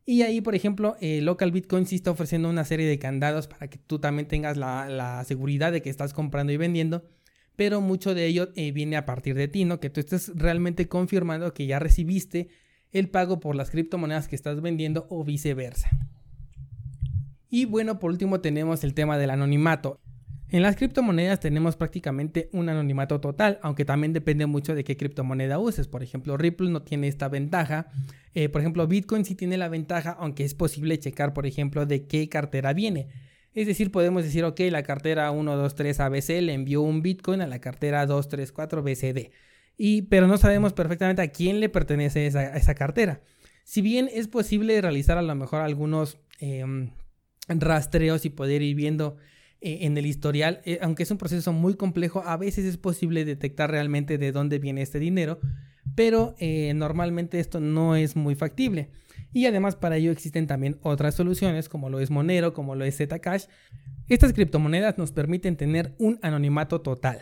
Y 0.04 0.22
ahí, 0.22 0.40
por 0.40 0.54
ejemplo, 0.54 0.96
eh, 1.00 1.20
Local 1.20 1.52
Bitcoin 1.52 1.86
sí 1.86 1.96
está 1.96 2.10
ofreciendo 2.10 2.50
una 2.50 2.64
serie 2.64 2.86
de 2.86 2.98
candados 2.98 3.46
para 3.46 3.68
que 3.68 3.78
tú 3.78 3.98
también 3.98 4.26
tengas 4.26 4.56
la, 4.56 5.22
seguridad 5.26 5.72
de 5.72 5.80
que 5.80 5.90
estás 5.90 6.12
comprando 6.12 6.52
y 6.52 6.56
vendiendo. 6.56 7.04
Pero 7.54 7.80
mucho 7.80 8.14
de 8.14 8.26
ello 8.26 8.48
viene 8.54 8.96
a 8.96 9.04
partir 9.04 9.36
de 9.36 9.46
ti, 9.46 9.64
¿no? 9.64 9.78
Que 9.78 9.90
tú 9.90 10.00
estés 10.00 10.32
realmente 10.34 10.88
confirmando 10.88 11.52
que 11.52 11.66
ya 11.66 11.78
recibiste 11.78 12.48
el 12.92 13.08
pago 13.08 13.40
por 13.40 13.54
las 13.56 13.70
criptomonedas 13.70 14.26
que 14.26 14.36
estás 14.36 14.60
vendiendo 14.60 15.06
o 15.10 15.22
viceversa. 15.22 15.90
Y 17.48 17.66
bueno, 17.66 17.98
por 17.98 18.10
último 18.10 18.40
tenemos 18.40 18.82
el 18.82 18.94
tema 18.94 19.18
del 19.18 19.30
anonimato. 19.30 20.00
En 20.52 20.60
las 20.60 20.76
criptomonedas 20.76 21.40
tenemos 21.40 21.76
prácticamente 21.76 22.50
un 22.52 22.68
anonimato 22.68 23.18
total, 23.22 23.58
aunque 23.62 23.86
también 23.86 24.12
depende 24.12 24.44
mucho 24.44 24.74
de 24.74 24.84
qué 24.84 24.98
criptomoneda 24.98 25.58
uses. 25.58 25.88
Por 25.88 26.02
ejemplo, 26.02 26.36
Ripple 26.36 26.68
no 26.68 26.82
tiene 26.82 27.08
esta 27.08 27.30
ventaja. 27.30 27.86
Eh, 28.34 28.50
por 28.50 28.60
ejemplo, 28.60 28.86
Bitcoin 28.86 29.24
sí 29.24 29.34
tiene 29.34 29.56
la 29.56 29.70
ventaja, 29.70 30.10
aunque 30.10 30.44
es 30.44 30.52
posible 30.52 30.98
checar, 30.98 31.32
por 31.32 31.46
ejemplo, 31.46 31.86
de 31.86 32.06
qué 32.06 32.28
cartera 32.28 32.74
viene. 32.74 33.08
Es 33.54 33.66
decir, 33.66 33.90
podemos 33.90 34.24
decir, 34.24 34.44
ok, 34.44 34.60
la 34.70 34.82
cartera 34.82 35.30
123 35.30 36.00
ABC 36.00 36.28
le 36.42 36.52
envió 36.52 36.82
un 36.82 37.00
Bitcoin 37.00 37.40
a 37.40 37.46
la 37.46 37.58
cartera 37.58 38.04
234 38.04 38.82
BCD. 38.82 39.30
Y, 39.78 40.02
pero 40.02 40.26
no 40.26 40.36
sabemos 40.36 40.74
perfectamente 40.74 41.22
a 41.22 41.28
quién 41.28 41.60
le 41.60 41.70
pertenece 41.70 42.26
esa, 42.26 42.54
esa 42.54 42.74
cartera. 42.74 43.22
Si 43.64 43.80
bien 43.80 44.10
es 44.12 44.28
posible 44.28 44.78
realizar 44.82 45.16
a 45.16 45.22
lo 45.22 45.34
mejor 45.34 45.62
algunos 45.62 46.18
em, 46.40 46.90
rastreos 47.48 48.26
y 48.26 48.30
poder 48.30 48.60
ir 48.60 48.76
viendo 48.76 49.16
en 49.62 49.96
el 49.96 50.06
historial, 50.06 50.60
eh, 50.64 50.78
aunque 50.82 51.04
es 51.04 51.10
un 51.10 51.18
proceso 51.18 51.52
muy 51.52 51.74
complejo, 51.74 52.22
a 52.24 52.36
veces 52.36 52.64
es 52.64 52.76
posible 52.76 53.24
detectar 53.24 53.70
realmente 53.70 54.18
de 54.18 54.32
dónde 54.32 54.58
viene 54.58 54.82
este 54.82 54.98
dinero, 54.98 55.40
pero 55.94 56.34
eh, 56.38 56.72
normalmente 56.74 57.38
esto 57.40 57.60
no 57.60 57.96
es 57.96 58.16
muy 58.16 58.34
factible. 58.34 58.90
Y 59.32 59.46
además 59.46 59.76
para 59.76 59.96
ello 59.96 60.10
existen 60.10 60.46
también 60.46 60.78
otras 60.82 61.14
soluciones 61.14 61.68
como 61.68 61.88
lo 61.88 62.00
es 62.00 62.10
Monero, 62.10 62.52
como 62.52 62.74
lo 62.74 62.84
es 62.84 62.96
Zcash. 62.96 63.44
Estas 64.08 64.32
criptomonedas 64.32 64.98
nos 64.98 65.12
permiten 65.12 65.56
tener 65.56 65.94
un 65.98 66.18
anonimato 66.22 66.80
total. 66.82 67.20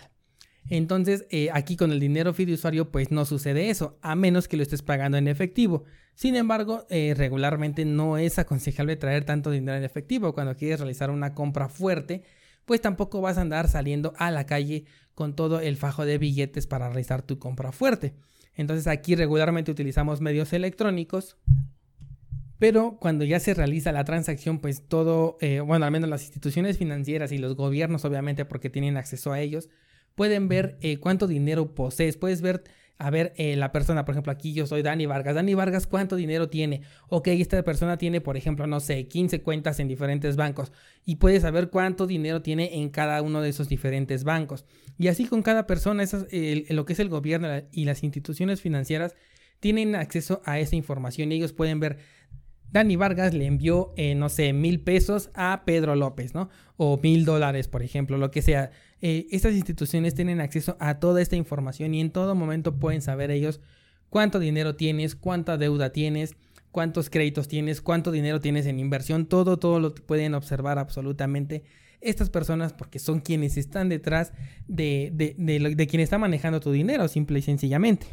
Entonces, 0.69 1.27
aquí 1.53 1.77
con 1.77 1.93
el 1.93 2.01
dinero 2.01 2.35
fiduciario, 2.35 2.91
pues 2.91 3.11
no 3.11 3.25
sucede 3.25 3.71
eso, 3.71 3.99
a 4.03 4.15
menos 4.15 4.49
que 4.49 4.57
lo 4.57 4.63
estés 4.63 4.83
pagando 4.83 5.19
en 5.19 5.29
efectivo. 5.29 5.85
Sin 6.15 6.37
embargo, 6.37 6.87
regularmente 6.91 7.85
no 7.85 8.19
es 8.19 8.39
aconsejable 8.39 8.97
traer 8.97 9.25
tanto 9.25 9.51
dinero 9.51 9.79
en 9.79 9.85
efectivo. 9.85 10.35
Cuando 10.35 10.57
quieres 10.57 10.81
realizar 10.81 11.11
una 11.11 11.35
compra 11.35 11.69
fuerte, 11.69 12.25
pues 12.67 12.81
tampoco 12.81 13.21
vas 13.21 13.39
a 13.39 13.41
andar 13.41 13.69
saliendo 13.69 14.13
a 14.17 14.31
la 14.31 14.45
calle 14.45 14.85
con 15.15 15.35
todo 15.35 15.61
el 15.61 15.77
fajo 15.77 16.05
de 16.05 16.19
billetes 16.19 16.67
para 16.67 16.89
realizar 16.89 17.23
tu 17.23 17.39
compra 17.39 17.73
fuerte. 17.73 18.15
Entonces 18.55 18.87
aquí 18.87 19.15
regularmente 19.15 19.71
utilizamos 19.71 20.21
medios 20.21 20.53
electrónicos. 20.53 21.37
Pero 22.59 22.99
cuando 23.01 23.25
ya 23.25 23.41
se 23.41 23.55
realiza 23.55 23.91
la 23.91 24.05
transacción, 24.05 24.59
pues 24.59 24.87
todo, 24.87 25.39
bueno, 25.65 25.87
al 25.87 25.91
menos 25.91 26.11
las 26.11 26.23
instituciones 26.23 26.77
financieras 26.77 27.33
y 27.33 27.39
los 27.39 27.57
gobiernos, 27.57 28.05
obviamente, 28.05 28.45
porque 28.45 28.69
tienen 28.69 28.99
acceso 28.99 29.33
a 29.33 29.41
ellos, 29.41 29.71
pueden 30.15 30.49
ver 30.49 30.77
eh, 30.83 30.99
cuánto 30.99 31.27
dinero 31.27 31.75
posees, 31.75 32.19
puedes 32.19 32.43
ver 32.43 32.63
a 33.01 33.11
ver 33.11 33.33
eh, 33.37 33.57
la 33.57 33.73
persona, 33.73 34.05
por 34.05 34.15
ejemplo, 34.15 34.31
aquí 34.31 34.53
yo 34.53 34.67
soy 34.67 34.83
Dani 34.83 35.07
Vargas. 35.07 35.35
Dani 35.35 35.55
Vargas, 35.55 35.87
¿cuánto 35.87 36.17
dinero 36.17 36.51
tiene? 36.51 36.83
Ok, 37.09 37.29
esta 37.29 37.63
persona 37.63 37.97
tiene, 37.97 38.21
por 38.21 38.37
ejemplo, 38.37 38.67
no 38.67 38.79
sé, 38.79 39.09
15 39.09 39.41
cuentas 39.41 39.81
en 39.81 39.89
diferentes 39.89 40.37
bancos 40.37 40.71
y 41.07 41.17
puedes 41.17 41.43
saber 41.43 41.71
cuánto 41.71 42.07
dinero 42.07 42.43
tiene 42.43 42.81
en 42.81 42.91
cada 42.91 43.23
uno 43.23 43.41
de 43.41 43.49
esos 43.49 43.71
diferentes 43.71 44.23
bancos. 44.23 44.67
Y 44.99 45.09
así 45.09 45.25
con 45.25 45.43
cada 45.43 45.67
persona, 45.67 46.05
lo 46.69 46.85
que 46.85 46.93
es 46.93 47.01
el 47.01 47.09
gobierno 47.09 47.49
y 47.73 47.87
las 47.87 48.05
instituciones 48.05 48.61
financieras 48.61 49.17
tienen 49.61 49.95
acceso 49.95 50.43
a 50.45 50.59
esa 50.59 50.77
información 50.77 51.33
y 51.33 51.37
ellos 51.37 51.55
pueden 51.55 51.81
ver 51.81 51.99
Dani 52.73 52.97
Vargas 52.97 53.35
le 53.35 53.47
envió, 53.47 53.93
eh, 53.97 54.15
no 54.15 54.29
sé, 54.29 54.53
mil 54.53 54.81
pesos 54.81 55.31
a 55.35 55.63
Pedro 55.65 55.97
López, 55.97 56.35
¿no? 56.35 56.51
O 56.77 56.99
mil 57.03 57.25
dólares, 57.25 57.67
por 57.67 57.83
ejemplo, 57.83 58.17
lo 58.17 58.31
que 58.31 58.43
sea. 58.43 58.71
Eh, 59.03 59.27
estas 59.31 59.55
instituciones 59.55 60.15
tienen 60.15 60.41
acceso 60.41 60.77
a 60.79 60.99
toda 60.99 61.23
esta 61.23 61.37
información 61.37 61.95
y 61.95 62.01
en 62.01 62.11
todo 62.11 62.35
momento 62.35 62.79
pueden 62.79 63.03
saber 63.03 63.31
ellos 63.31 63.61
cuánto 64.11 64.39
dinero 64.39 64.77
tienes, 64.77 65.15
cuánta 65.17 65.57
deuda 65.57 65.91
tienes, 65.91 66.35
cuántos 66.71 67.11
créditos 67.11 67.49
tienes, 67.49 67.81
cuánto 67.81 68.13
dinero 68.13 68.41
tienes 68.41 68.67
en 68.67 68.79
inversión, 68.79 69.27
todo, 69.27 69.59
todo 69.59 69.81
lo 69.81 69.95
pueden 69.95 70.35
observar 70.35 70.79
absolutamente 70.79 71.65
estas 72.01 72.31
personas 72.31 72.73
porque 72.73 72.99
son 72.99 73.21
quienes 73.21 73.57
están 73.57 73.89
detrás 73.89 74.33
de, 74.69 75.11
de, 75.13 75.35
de, 75.75 75.87
quien 75.87 76.01
está 76.01 76.19
manejando 76.19 76.61
tu 76.61 76.73
dinero, 76.73 77.09
simple 77.09 77.39
y 77.39 77.43
sencillamente. 77.43 78.07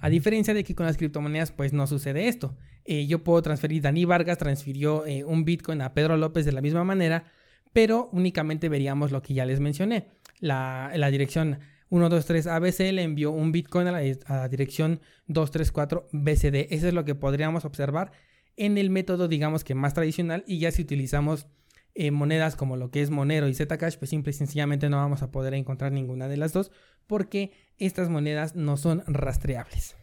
A 0.00 0.08
diferencia 0.08 0.54
de 0.54 0.64
que 0.64 0.74
con 0.74 0.86
las 0.86 0.96
criptomonedas 0.96 1.52
pues 1.52 1.72
no 1.72 1.86
sucede 1.86 2.28
esto. 2.28 2.56
Eh, 2.84 3.06
yo 3.06 3.22
puedo 3.22 3.42
transferir, 3.42 3.82
Dani 3.82 4.04
Vargas 4.04 4.38
transfirió 4.38 5.04
eh, 5.06 5.24
un 5.24 5.44
Bitcoin 5.44 5.82
a 5.82 5.92
Pedro 5.92 6.16
López 6.16 6.46
de 6.46 6.52
la 6.52 6.62
misma 6.62 6.84
manera, 6.84 7.24
pero 7.72 8.08
únicamente 8.12 8.68
veríamos 8.68 9.10
lo 9.10 9.20
que 9.20 9.34
ya 9.34 9.44
les 9.44 9.60
mencioné. 9.60 10.06
La, 10.40 11.10
dirección 11.10 11.58
123 11.90 12.46
ABC 12.46 12.78
le 12.92 13.02
envió 13.02 13.30
un 13.30 13.52
Bitcoin 13.52 13.88
a 13.88 13.92
la, 13.92 14.48
dirección 14.48 15.00
234 15.26 16.08
BCD. 16.12 16.72
Eso 16.72 16.88
es 16.88 16.94
lo 16.94 17.04
que 17.04 17.14
podríamos 17.14 17.64
observar 17.64 18.12
en 18.56 18.78
el 18.78 18.90
método, 18.90 19.28
digamos 19.28 19.64
que 19.64 19.74
más 19.74 19.94
tradicional. 19.94 20.44
Y 20.46 20.58
ya 20.58 20.70
si 20.70 20.82
utilizamos 20.82 21.46
eh, 21.94 22.10
monedas 22.10 22.56
como 22.56 22.76
lo 22.76 22.90
que 22.90 23.02
es 23.02 23.10
Monero 23.10 23.48
y 23.48 23.54
Zcash, 23.54 23.96
pues 23.96 24.10
simple 24.10 24.30
y 24.30 24.34
sencillamente 24.34 24.88
no 24.88 24.98
vamos 24.98 25.22
a 25.22 25.30
poder 25.30 25.54
encontrar 25.54 25.92
ninguna 25.92 26.28
de 26.28 26.36
las 26.36 26.52
dos 26.52 26.70
porque 27.06 27.52
estas 27.78 28.08
monedas 28.08 28.54
no 28.54 28.76
son 28.76 29.02
rastreables. 29.06 29.96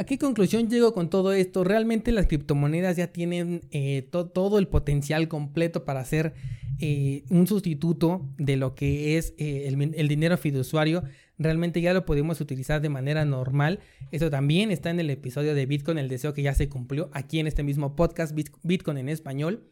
¿A 0.00 0.04
qué 0.04 0.18
conclusión 0.18 0.70
llego 0.70 0.94
con 0.94 1.10
todo 1.10 1.32
esto? 1.32 1.62
Realmente 1.62 2.12
las 2.12 2.26
criptomonedas 2.26 2.96
ya 2.96 3.08
tienen 3.08 3.62
eh, 3.70 4.08
todo 4.10 4.58
el 4.58 4.66
potencial 4.66 5.28
completo 5.28 5.84
para 5.84 6.04
ser 6.04 6.32
eh, 6.80 7.24
un 7.30 7.46
sustituto 7.46 8.28
de 8.38 8.56
lo 8.56 8.74
que 8.74 9.18
es 9.18 9.34
eh, 9.38 9.68
el, 9.68 10.08
dinero 10.08 10.36
fiduciario. 10.36 11.04
Realmente 11.38 11.80
ya 11.80 11.92
lo 11.92 12.04
podemos 12.04 12.40
utilizar 12.40 12.80
de 12.80 12.88
manera 12.88 13.24
normal. 13.24 13.80
Eso 14.10 14.30
también 14.30 14.70
está 14.70 14.90
en 14.90 15.00
el 15.00 15.10
episodio 15.10 15.54
de 15.54 15.66
Bitcoin, 15.66 15.98
el 15.98 16.08
deseo 16.08 16.34
que 16.34 16.42
ya 16.42 16.54
se 16.54 16.68
cumplió 16.68 17.10
aquí 17.12 17.38
en 17.38 17.46
este 17.46 17.62
mismo 17.62 17.96
podcast, 17.96 18.36
Bitcoin 18.62 18.98
en 18.98 19.08
español. 19.08 19.64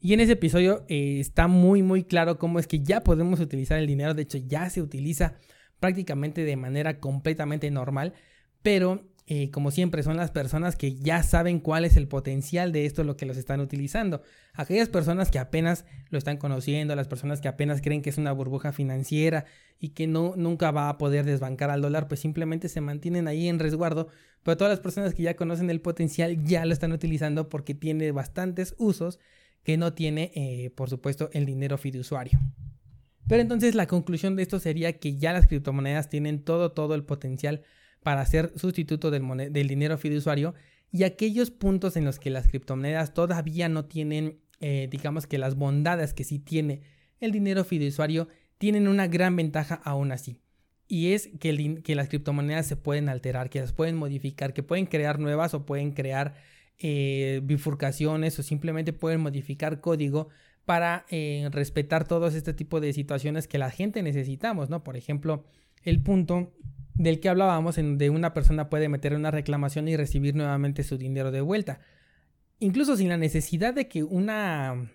Y 0.00 0.12
en 0.12 0.20
ese 0.20 0.32
episodio 0.32 0.84
está 0.88 1.48
muy 1.48 1.82
muy 1.82 2.04
claro 2.04 2.38
cómo 2.38 2.58
es 2.58 2.66
que 2.66 2.80
ya 2.80 3.02
podemos 3.02 3.40
utilizar 3.40 3.78
el 3.78 3.86
dinero. 3.86 4.14
De 4.14 4.22
hecho 4.22 4.38
ya 4.38 4.68
se 4.70 4.82
utiliza 4.82 5.34
prácticamente 5.80 6.44
de 6.44 6.56
manera 6.56 7.00
completamente 7.00 7.70
normal. 7.70 8.14
Pero 8.62 9.04
eh, 9.28 9.50
como 9.50 9.72
siempre, 9.72 10.04
son 10.04 10.16
las 10.16 10.30
personas 10.30 10.76
que 10.76 10.94
ya 10.94 11.24
saben 11.24 11.58
cuál 11.58 11.84
es 11.84 11.96
el 11.96 12.06
potencial 12.06 12.70
de 12.70 12.86
esto, 12.86 13.02
lo 13.02 13.16
que 13.16 13.26
los 13.26 13.36
están 13.36 13.60
utilizando. 13.60 14.22
Aquellas 14.54 14.88
personas 14.88 15.32
que 15.32 15.40
apenas 15.40 15.84
lo 16.10 16.18
están 16.18 16.36
conociendo, 16.36 16.94
las 16.94 17.08
personas 17.08 17.40
que 17.40 17.48
apenas 17.48 17.82
creen 17.82 18.02
que 18.02 18.10
es 18.10 18.18
una 18.18 18.30
burbuja 18.30 18.70
financiera 18.70 19.44
y 19.80 19.90
que 19.90 20.06
no, 20.06 20.34
nunca 20.36 20.70
va 20.70 20.88
a 20.88 20.96
poder 20.96 21.24
desbancar 21.24 21.70
al 21.70 21.82
dólar, 21.82 22.06
pues 22.06 22.20
simplemente 22.20 22.68
se 22.68 22.80
mantienen 22.80 23.26
ahí 23.26 23.48
en 23.48 23.58
resguardo. 23.58 24.06
Pero 24.44 24.56
todas 24.56 24.70
las 24.70 24.80
personas 24.80 25.12
que 25.12 25.24
ya 25.24 25.34
conocen 25.34 25.70
el 25.70 25.80
potencial 25.80 26.44
ya 26.44 26.64
lo 26.64 26.72
están 26.72 26.92
utilizando 26.92 27.48
porque 27.48 27.74
tiene 27.74 28.12
bastantes 28.12 28.76
usos 28.78 29.18
que 29.64 29.76
no 29.76 29.92
tiene, 29.92 30.30
eh, 30.36 30.70
por 30.70 30.88
supuesto, 30.88 31.30
el 31.32 31.46
dinero 31.46 31.78
fiduciario. 31.78 32.38
Pero 33.26 33.42
entonces 33.42 33.74
la 33.74 33.88
conclusión 33.88 34.36
de 34.36 34.42
esto 34.42 34.60
sería 34.60 35.00
que 35.00 35.16
ya 35.16 35.32
las 35.32 35.48
criptomonedas 35.48 36.08
tienen 36.08 36.44
todo, 36.44 36.70
todo 36.70 36.94
el 36.94 37.02
potencial 37.02 37.62
para 38.06 38.24
ser 38.24 38.52
sustituto 38.54 39.10
del, 39.10 39.50
dinero 39.50 39.98
fiduciario 39.98 40.54
y 40.92 41.02
aquellos 41.02 41.50
puntos 41.50 41.96
en 41.96 42.04
los 42.04 42.20
que 42.20 42.30
las 42.30 42.46
criptomonedas 42.46 43.14
todavía 43.14 43.68
no 43.68 43.86
tienen, 43.86 44.38
eh, 44.60 44.86
digamos 44.88 45.26
que 45.26 45.38
las 45.38 45.56
bondades 45.56 46.14
que 46.14 46.22
sí 46.22 46.38
tiene 46.38 46.82
el 47.18 47.32
dinero 47.32 47.64
fiduciario, 47.64 48.28
tienen 48.58 48.86
una 48.86 49.08
gran 49.08 49.34
ventaja 49.34 49.74
aún 49.82 50.12
así. 50.12 50.38
Y 50.86 51.14
es 51.14 51.30
que, 51.40 51.82
que 51.82 51.96
las 51.96 52.08
criptomonedas 52.08 52.68
se 52.68 52.76
pueden 52.76 53.08
alterar, 53.08 53.50
que 53.50 53.60
las 53.60 53.72
pueden 53.72 53.96
modificar, 53.96 54.54
que 54.54 54.62
pueden 54.62 54.86
crear 54.86 55.18
nuevas 55.18 55.52
o 55.54 55.66
pueden 55.66 55.90
crear 55.90 56.36
eh, 56.78 57.40
bifurcaciones 57.42 58.38
o 58.38 58.44
simplemente 58.44 58.92
pueden 58.92 59.20
modificar 59.20 59.80
código 59.80 60.28
para 60.64 61.06
eh, 61.10 61.48
respetar 61.50 62.06
todos 62.06 62.34
este 62.36 62.54
tipo 62.54 62.78
de 62.78 62.92
situaciones 62.92 63.48
que 63.48 63.58
la 63.58 63.70
gente 63.70 64.00
necesitamos, 64.04 64.70
¿no? 64.70 64.84
Por 64.84 64.96
ejemplo, 64.96 65.44
el 65.82 66.00
punto 66.00 66.52
del 66.98 67.20
que 67.20 67.28
hablábamos 67.28 67.78
en 67.78 67.90
donde 67.90 68.10
una 68.10 68.32
persona 68.34 68.68
puede 68.68 68.88
meter 68.88 69.14
una 69.14 69.30
reclamación 69.30 69.88
y 69.88 69.96
recibir 69.96 70.34
nuevamente 70.34 70.82
su 70.82 70.96
dinero 70.96 71.30
de 71.30 71.40
vuelta. 71.40 71.80
Incluso 72.58 72.96
sin 72.96 73.08
la 73.08 73.18
necesidad 73.18 73.74
de 73.74 73.88
que 73.88 74.02
una 74.02 74.90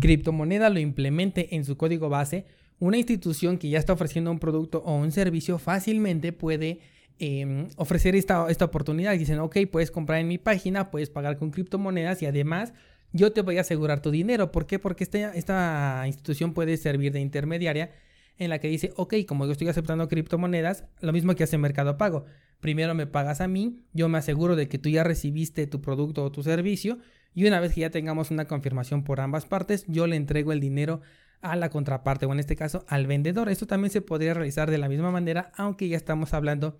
criptomoneda 0.00 0.68
lo 0.68 0.78
implemente 0.78 1.56
en 1.56 1.64
su 1.64 1.76
código 1.76 2.08
base, 2.08 2.46
una 2.78 2.98
institución 2.98 3.56
que 3.56 3.70
ya 3.70 3.78
está 3.78 3.94
ofreciendo 3.94 4.30
un 4.30 4.38
producto 4.38 4.82
o 4.84 4.96
un 4.96 5.12
servicio 5.12 5.58
fácilmente 5.58 6.32
puede 6.32 6.80
em, 7.18 7.68
ofrecer 7.76 8.14
esta, 8.14 8.50
esta 8.50 8.66
oportunidad. 8.66 9.16
Dicen, 9.16 9.38
ok, 9.38 9.56
puedes 9.70 9.90
comprar 9.90 10.20
en 10.20 10.28
mi 10.28 10.36
página, 10.36 10.90
puedes 10.90 11.08
pagar 11.08 11.38
con 11.38 11.50
criptomonedas 11.50 12.20
y 12.20 12.26
además 12.26 12.74
yo 13.12 13.32
te 13.32 13.40
voy 13.40 13.56
a 13.56 13.62
asegurar 13.62 14.02
tu 14.02 14.10
dinero. 14.10 14.52
¿Por 14.52 14.66
qué? 14.66 14.78
Porque 14.78 15.04
esta, 15.04 15.32
esta 15.34 16.02
institución 16.06 16.52
puede 16.52 16.76
servir 16.76 17.12
de 17.12 17.20
intermediaria 17.20 17.92
en 18.38 18.50
la 18.50 18.58
que 18.58 18.68
dice, 18.68 18.92
ok, 18.96 19.14
como 19.26 19.46
yo 19.46 19.52
estoy 19.52 19.68
aceptando 19.68 20.08
criptomonedas, 20.08 20.84
lo 21.00 21.12
mismo 21.12 21.34
que 21.34 21.44
hace 21.44 21.58
Mercado 21.58 21.96
Pago. 21.96 22.24
Primero 22.60 22.94
me 22.94 23.06
pagas 23.06 23.40
a 23.40 23.48
mí, 23.48 23.82
yo 23.92 24.08
me 24.08 24.18
aseguro 24.18 24.56
de 24.56 24.68
que 24.68 24.78
tú 24.78 24.88
ya 24.88 25.04
recibiste 25.04 25.66
tu 25.66 25.80
producto 25.80 26.24
o 26.24 26.32
tu 26.32 26.42
servicio 26.42 26.98
y 27.34 27.46
una 27.46 27.60
vez 27.60 27.74
que 27.74 27.82
ya 27.82 27.90
tengamos 27.90 28.30
una 28.30 28.46
confirmación 28.46 29.04
por 29.04 29.20
ambas 29.20 29.46
partes, 29.46 29.84
yo 29.88 30.06
le 30.06 30.16
entrego 30.16 30.52
el 30.52 30.60
dinero 30.60 31.00
a 31.42 31.54
la 31.56 31.68
contraparte 31.68 32.26
o 32.26 32.32
en 32.32 32.40
este 32.40 32.56
caso 32.56 32.84
al 32.88 33.06
vendedor. 33.06 33.48
Esto 33.48 33.66
también 33.66 33.90
se 33.90 34.00
podría 34.00 34.34
realizar 34.34 34.70
de 34.70 34.78
la 34.78 34.88
misma 34.88 35.10
manera, 35.10 35.52
aunque 35.56 35.88
ya 35.88 35.96
estamos 35.96 36.32
hablando 36.34 36.78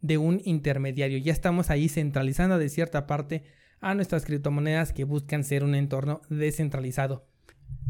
de 0.00 0.18
un 0.18 0.40
intermediario. 0.44 1.18
Ya 1.18 1.32
estamos 1.32 1.70
ahí 1.70 1.88
centralizando 1.88 2.58
de 2.58 2.68
cierta 2.68 3.06
parte 3.06 3.42
a 3.80 3.94
nuestras 3.94 4.24
criptomonedas 4.24 4.92
que 4.92 5.04
buscan 5.04 5.44
ser 5.44 5.64
un 5.64 5.74
entorno 5.74 6.22
descentralizado. 6.30 7.26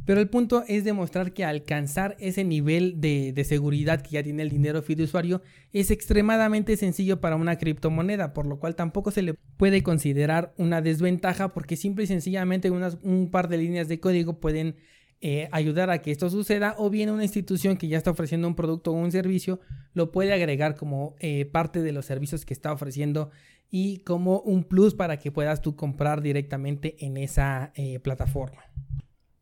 Pero 0.07 0.21
el 0.21 0.29
punto 0.29 0.64
es 0.69 0.85
demostrar 0.85 1.33
que 1.33 1.45
alcanzar 1.45 2.16
ese 2.21 2.45
nivel 2.45 3.01
de, 3.01 3.35
seguridad 3.45 4.01
que 4.01 4.11
ya 4.11 4.23
tiene 4.23 4.45
el 4.45 4.51
dinero 4.51 4.81
fiduciario 4.81 5.42
es 5.73 5.90
extremadamente 5.90 6.77
sencillo 6.77 7.21
para 7.21 7.35
una 7.35 7.59
criptomoneda, 7.59 8.33
por 8.33 8.47
lo 8.47 8.61
cual 8.61 8.77
tampoco 8.77 9.11
se 9.11 9.23
le 9.23 9.35
puede 9.35 9.83
considerar 9.83 10.55
una 10.57 10.81
desventaja 10.81 11.53
porque 11.53 11.77
simple 11.77 12.05
y 12.05 12.07
sencillamente 12.07 12.71
un 12.71 13.31
par 13.33 13.49
de 13.49 13.59
líneas 13.59 13.88
de 13.88 13.99
código 13.99 14.38
pueden 14.38 14.77
eh, 15.23 15.49
ayudar 15.51 15.90
a 15.90 16.03
que 16.03 16.12
esto 16.12 16.31
suceda 16.31 16.75
o 16.79 16.88
bien 16.88 17.11
una 17.11 17.25
institución 17.25 17.77
que 17.77 17.88
ya 17.88 17.97
está 17.99 18.11
ofreciendo 18.11 18.47
un 18.47 18.55
producto 18.55 18.92
o 18.92 18.95
un 18.95 19.11
servicio 19.11 19.61
lo 19.92 20.12
puede 20.12 20.33
agregar 20.33 20.77
como 20.77 21.16
eh, 21.21 21.47
parte 21.47 21.83
de 21.83 21.90
los 21.90 22.07
servicios 22.07 22.45
que 22.45 22.55
está 22.55 22.71
ofreciendo 22.71 23.31
y 23.71 24.01
como 24.01 24.40
un 24.40 24.62
plus 24.62 24.95
para 24.95 25.19
que 25.19 25.33
puedas 25.33 25.62
tú 25.62 25.75
comprar 25.75 26.21
directamente 26.21 26.97
en 27.05 27.16
esa 27.16 27.73
eh, 27.75 27.99
plataforma. 27.99 28.62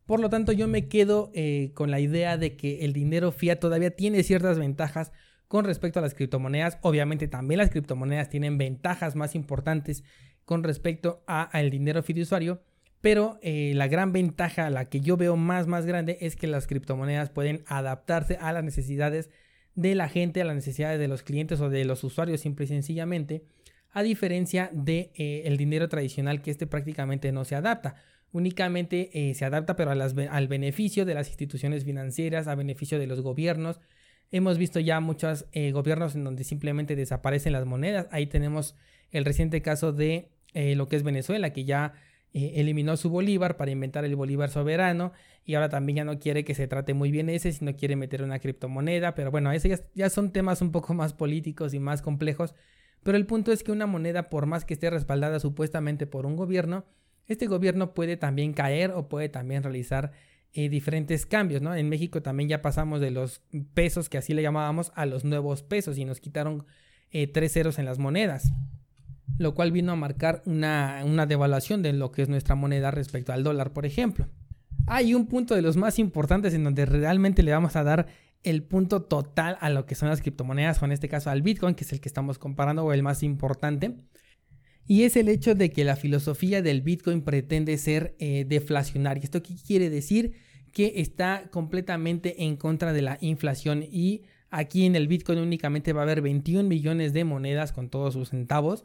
Por 0.05 0.19
lo 0.19 0.29
tanto, 0.29 0.51
yo 0.51 0.67
me 0.67 0.87
quedo 0.87 1.31
eh, 1.33 1.71
con 1.73 1.89
la 1.89 1.99
idea 1.99 2.37
de 2.37 2.55
que 2.55 2.85
el 2.85 2.93
dinero 2.93 3.31
fiat 3.31 3.59
todavía 3.59 3.91
tiene 3.91 4.21
ciertas 4.21 4.59
ventajas 4.59 5.11
con 5.47 5.65
respecto 5.65 5.99
a 5.99 6.01
las 6.03 6.13
criptomonedas. 6.13 6.77
Obviamente 6.81 7.27
también 7.27 7.57
las 7.57 7.71
criptomonedas 7.71 8.29
tienen 8.29 8.57
ventajas 8.57 9.15
más 9.15 9.33
importantes 9.33 10.03
con 10.45 10.63
respecto 10.63 11.23
al 11.25 11.71
dinero 11.71 12.03
fiduciario. 12.03 12.61
Pero 13.01 13.39
eh, 13.41 13.73
la 13.75 13.87
gran 13.87 14.13
ventaja, 14.13 14.69
la 14.69 14.85
que 14.85 15.01
yo 15.01 15.17
veo 15.17 15.37
más, 15.37 15.67
más 15.67 15.85
grande, 15.85 16.17
es 16.21 16.35
que 16.35 16.47
las 16.47 16.67
criptomonedas 16.67 17.29
pueden 17.29 17.63
adaptarse 17.67 18.37
a 18.39 18.51
las 18.53 18.63
necesidades 18.63 19.29
de 19.73 19.95
la 19.95 20.07
gente, 20.07 20.41
a 20.41 20.45
las 20.45 20.55
necesidades 20.55 20.99
de 20.99 21.07
los 21.07 21.23
clientes 21.23 21.61
o 21.61 21.69
de 21.69 21.85
los 21.85 22.03
usuarios, 22.03 22.41
simple 22.41 22.65
y 22.65 22.67
sencillamente, 22.67 23.43
a 23.91 24.03
diferencia 24.03 24.69
del 24.71 24.85
de, 24.85 25.11
eh, 25.15 25.55
dinero 25.57 25.89
tradicional 25.89 26.41
que 26.41 26.51
este 26.51 26.67
prácticamente 26.67 27.31
no 27.31 27.45
se 27.45 27.55
adapta 27.55 27.95
únicamente 28.35 29.11
eh, 29.13 29.33
se 29.33 29.45
adapta 29.45 29.77
pero 29.77 29.91
al 29.91 30.47
beneficio 30.49 31.05
de 31.05 31.13
las 31.13 31.29
instituciones 31.29 31.85
financieras, 31.85 32.49
a 32.49 32.55
beneficio 32.55 32.99
de 32.99 33.07
los 33.07 33.21
gobiernos. 33.21 33.79
Hemos 34.29 34.57
visto 34.57 34.81
ya 34.81 34.99
muchos 34.99 35.45
eh, 35.53 35.71
gobiernos 35.71 36.15
en 36.15 36.25
donde 36.25 36.43
simplemente 36.43 36.97
desaparecen 36.97 37.53
las 37.53 37.65
monedas. 37.65 38.07
Ahí 38.11 38.27
tenemos 38.27 38.75
el 39.11 39.23
reciente 39.23 39.61
caso 39.61 39.93
de 39.93 40.31
eh, 40.53 40.75
lo 40.75 40.89
que 40.89 40.97
es 40.97 41.03
Venezuela, 41.03 41.53
que 41.53 41.63
ya 41.63 41.93
eliminó 42.33 42.97
su 42.97 43.09
bolívar 43.09 43.55
para 43.55 43.71
inventar 43.71 44.03
el 44.03 44.17
bolívar 44.17 44.49
soberano 44.49 45.13
y 45.45 45.53
ahora 45.53 45.69
también 45.69 45.95
ya 45.95 46.03
no 46.03 46.19
quiere 46.19 46.43
que 46.43 46.53
se 46.53 46.67
trate 46.67 46.93
muy 46.93 47.09
bien 47.09 47.29
ese, 47.29 47.53
sino 47.53 47.77
quiere 47.77 47.95
meter 47.95 48.21
una 48.21 48.39
criptomoneda. 48.39 49.15
Pero 49.15 49.31
bueno, 49.31 49.53
esos 49.53 49.71
ya, 49.71 49.79
ya 49.93 50.09
son 50.09 50.33
temas 50.33 50.61
un 50.61 50.73
poco 50.73 50.93
más 50.93 51.13
políticos 51.13 51.73
y 51.73 51.79
más 51.79 52.01
complejos. 52.01 52.53
Pero 53.03 53.17
el 53.17 53.25
punto 53.25 53.53
es 53.53 53.63
que 53.63 53.71
una 53.71 53.85
moneda, 53.85 54.29
por 54.29 54.45
más 54.45 54.65
que 54.65 54.73
esté 54.73 54.89
respaldada 54.89 55.39
supuestamente 55.39 56.05
por 56.05 56.25
un 56.25 56.35
gobierno, 56.35 56.83
este 57.27 57.47
gobierno 57.47 57.93
puede 57.93 58.17
también 58.17 58.53
caer 58.53 58.91
o 58.91 59.07
puede 59.07 59.29
también 59.29 59.63
realizar 59.63 60.11
eh, 60.53 60.69
diferentes 60.69 61.25
cambios, 61.25 61.61
¿no? 61.61 61.75
En 61.75 61.89
México 61.89 62.21
también 62.21 62.47
ya 62.47 62.61
pasamos 62.61 63.01
de 63.01 63.11
los 63.11 63.41
pesos, 63.73 64.07
que 64.07 64.17
así 64.17 64.33
le 64.33 64.41
llamábamos, 64.41 64.91
a 64.95 65.05
los 65.05 65.25
nuevos 65.25 65.63
pesos 65.63 65.97
y 65.97 66.05
nos 66.05 66.21
quitaron 66.21 66.65
eh, 67.11 67.27
tres 67.27 67.53
ceros 67.53 67.77
en 67.77 67.85
las 67.85 67.99
monedas, 67.99 68.53
lo 69.37 69.53
cual 69.53 69.71
vino 69.71 69.91
a 69.91 69.95
marcar 69.95 70.43
una, 70.45 71.01
una 71.05 71.25
devaluación 71.25 71.81
de 71.81 71.93
lo 71.93 72.11
que 72.11 72.21
es 72.21 72.29
nuestra 72.29 72.55
moneda 72.55 72.91
respecto 72.91 73.33
al 73.33 73.43
dólar, 73.43 73.73
por 73.73 73.85
ejemplo. 73.85 74.27
Hay 74.87 75.13
un 75.13 75.27
punto 75.27 75.55
de 75.55 75.61
los 75.61 75.77
más 75.77 75.99
importantes 75.99 76.53
en 76.53 76.63
donde 76.63 76.85
realmente 76.85 77.43
le 77.43 77.51
vamos 77.51 77.75
a 77.75 77.83
dar 77.83 78.07
el 78.43 78.61
punto 78.63 79.01
total 79.01 79.57
a 79.59 79.69
lo 79.69 79.85
que 79.85 79.95
son 79.95 80.07
las 80.09 80.21
criptomonedas, 80.21 80.81
o 80.81 80.85
en 80.85 80.91
este 80.91 81.09
caso 81.09 81.31
al 81.31 81.41
Bitcoin, 81.41 81.75
que 81.75 81.83
es 81.83 81.91
el 81.91 81.99
que 81.99 82.07
estamos 82.07 82.37
comparando 82.37 82.85
o 82.85 82.93
el 82.93 83.01
más 83.01 83.23
importante 83.23 83.97
y 84.87 85.03
es 85.03 85.15
el 85.15 85.29
hecho 85.29 85.55
de 85.55 85.71
que 85.71 85.83
la 85.83 85.95
filosofía 85.95 86.61
del 86.61 86.81
Bitcoin 86.81 87.21
pretende 87.21 87.77
ser 87.77 88.15
eh, 88.19 88.45
deflacionaria. 88.47 89.23
¿Esto 89.23 89.41
qué 89.41 89.55
quiere 89.55 89.89
decir? 89.89 90.33
Que 90.71 90.93
está 90.97 91.49
completamente 91.49 92.43
en 92.43 92.55
contra 92.55 92.93
de 92.93 93.01
la 93.01 93.17
inflación 93.21 93.83
y 93.83 94.23
aquí 94.51 94.85
en 94.85 94.95
el 94.95 95.07
Bitcoin 95.07 95.39
únicamente 95.39 95.91
va 95.91 96.01
a 96.01 96.03
haber 96.03 96.21
21 96.21 96.69
millones 96.69 97.13
de 97.13 97.23
monedas 97.23 97.71
con 97.71 97.89
todos 97.89 98.13
sus 98.13 98.29
centavos 98.29 98.83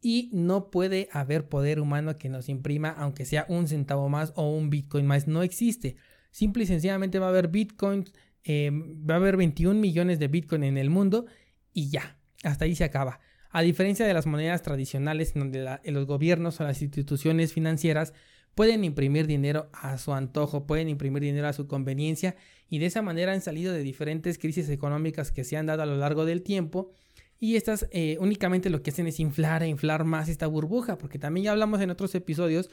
y 0.00 0.30
no 0.32 0.70
puede 0.70 1.08
haber 1.12 1.48
poder 1.48 1.78
humano 1.78 2.18
que 2.18 2.28
nos 2.28 2.48
imprima 2.48 2.90
aunque 2.90 3.24
sea 3.24 3.46
un 3.48 3.68
centavo 3.68 4.08
más 4.08 4.32
o 4.36 4.50
un 4.50 4.70
Bitcoin 4.70 5.06
más. 5.06 5.28
No 5.28 5.42
existe. 5.42 5.96
Simple 6.30 6.64
y 6.64 6.66
sencillamente 6.66 7.18
va 7.18 7.26
a 7.26 7.30
haber 7.30 7.48
Bitcoin, 7.48 8.04
eh, 8.44 8.70
va 8.72 9.14
a 9.14 9.16
haber 9.18 9.36
21 9.36 9.78
millones 9.78 10.18
de 10.18 10.28
Bitcoin 10.28 10.64
en 10.64 10.78
el 10.78 10.88
mundo 10.88 11.26
y 11.72 11.90
ya, 11.90 12.16
hasta 12.42 12.64
ahí 12.64 12.74
se 12.74 12.84
acaba. 12.84 13.20
A 13.54 13.62
diferencia 13.62 14.04
de 14.04 14.12
las 14.12 14.26
monedas 14.26 14.62
tradicionales, 14.62 15.36
en 15.36 15.42
donde 15.42 15.78
los 15.84 16.06
gobiernos 16.06 16.60
o 16.60 16.64
las 16.64 16.82
instituciones 16.82 17.52
financieras 17.52 18.12
pueden 18.56 18.82
imprimir 18.82 19.28
dinero 19.28 19.70
a 19.72 19.96
su 19.96 20.12
antojo, 20.12 20.66
pueden 20.66 20.88
imprimir 20.88 21.22
dinero 21.22 21.46
a 21.46 21.52
su 21.52 21.68
conveniencia 21.68 22.34
y 22.68 22.80
de 22.80 22.86
esa 22.86 23.00
manera 23.00 23.32
han 23.32 23.42
salido 23.42 23.72
de 23.72 23.84
diferentes 23.84 24.38
crisis 24.38 24.68
económicas 24.70 25.30
que 25.30 25.44
se 25.44 25.56
han 25.56 25.66
dado 25.66 25.84
a 25.84 25.86
lo 25.86 25.96
largo 25.96 26.24
del 26.24 26.42
tiempo 26.42 26.90
y 27.38 27.54
estas 27.54 27.86
eh, 27.92 28.16
únicamente 28.18 28.70
lo 28.70 28.82
que 28.82 28.90
hacen 28.90 29.06
es 29.06 29.20
inflar 29.20 29.62
e 29.62 29.68
inflar 29.68 30.02
más 30.02 30.28
esta 30.28 30.48
burbuja, 30.48 30.98
porque 30.98 31.20
también 31.20 31.44
ya 31.44 31.52
hablamos 31.52 31.80
en 31.80 31.90
otros 31.90 32.12
episodios 32.16 32.70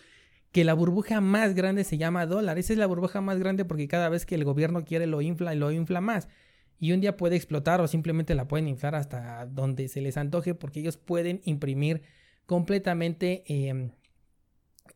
que 0.52 0.64
la 0.64 0.74
burbuja 0.74 1.22
más 1.22 1.54
grande 1.54 1.84
se 1.84 2.00
llama 2.00 2.26
dólar. 2.26 2.58
Esa 2.58 2.74
es 2.74 2.80
la 2.80 2.88
burbuja 2.88 3.22
más 3.22 3.38
grande 3.38 3.66
porque 3.66 3.88
cada 3.88 4.10
vez 4.10 4.26
que 4.26 4.34
el 4.34 4.46
gobierno 4.46 4.84
quiere 4.84 5.06
lo 5.06 5.22
infla 5.22 5.54
y 5.54 5.60
lo 5.60 5.72
infla 5.72 6.02
más 6.02 6.28
y 6.82 6.94
un 6.94 7.00
día 7.00 7.16
puede 7.16 7.36
explotar 7.36 7.80
o 7.80 7.88
simplemente 7.88 8.34
la 8.34 8.48
pueden 8.48 8.68
inflar 8.68 8.96
hasta 8.96 9.46
donde 9.46 9.88
se 9.88 10.02
les 10.02 10.18
antoje 10.18 10.56
porque 10.56 10.80
ellos 10.80 10.98
pueden 10.98 11.40
imprimir 11.46 12.02
completamente 12.48 13.44
em, 13.46 13.92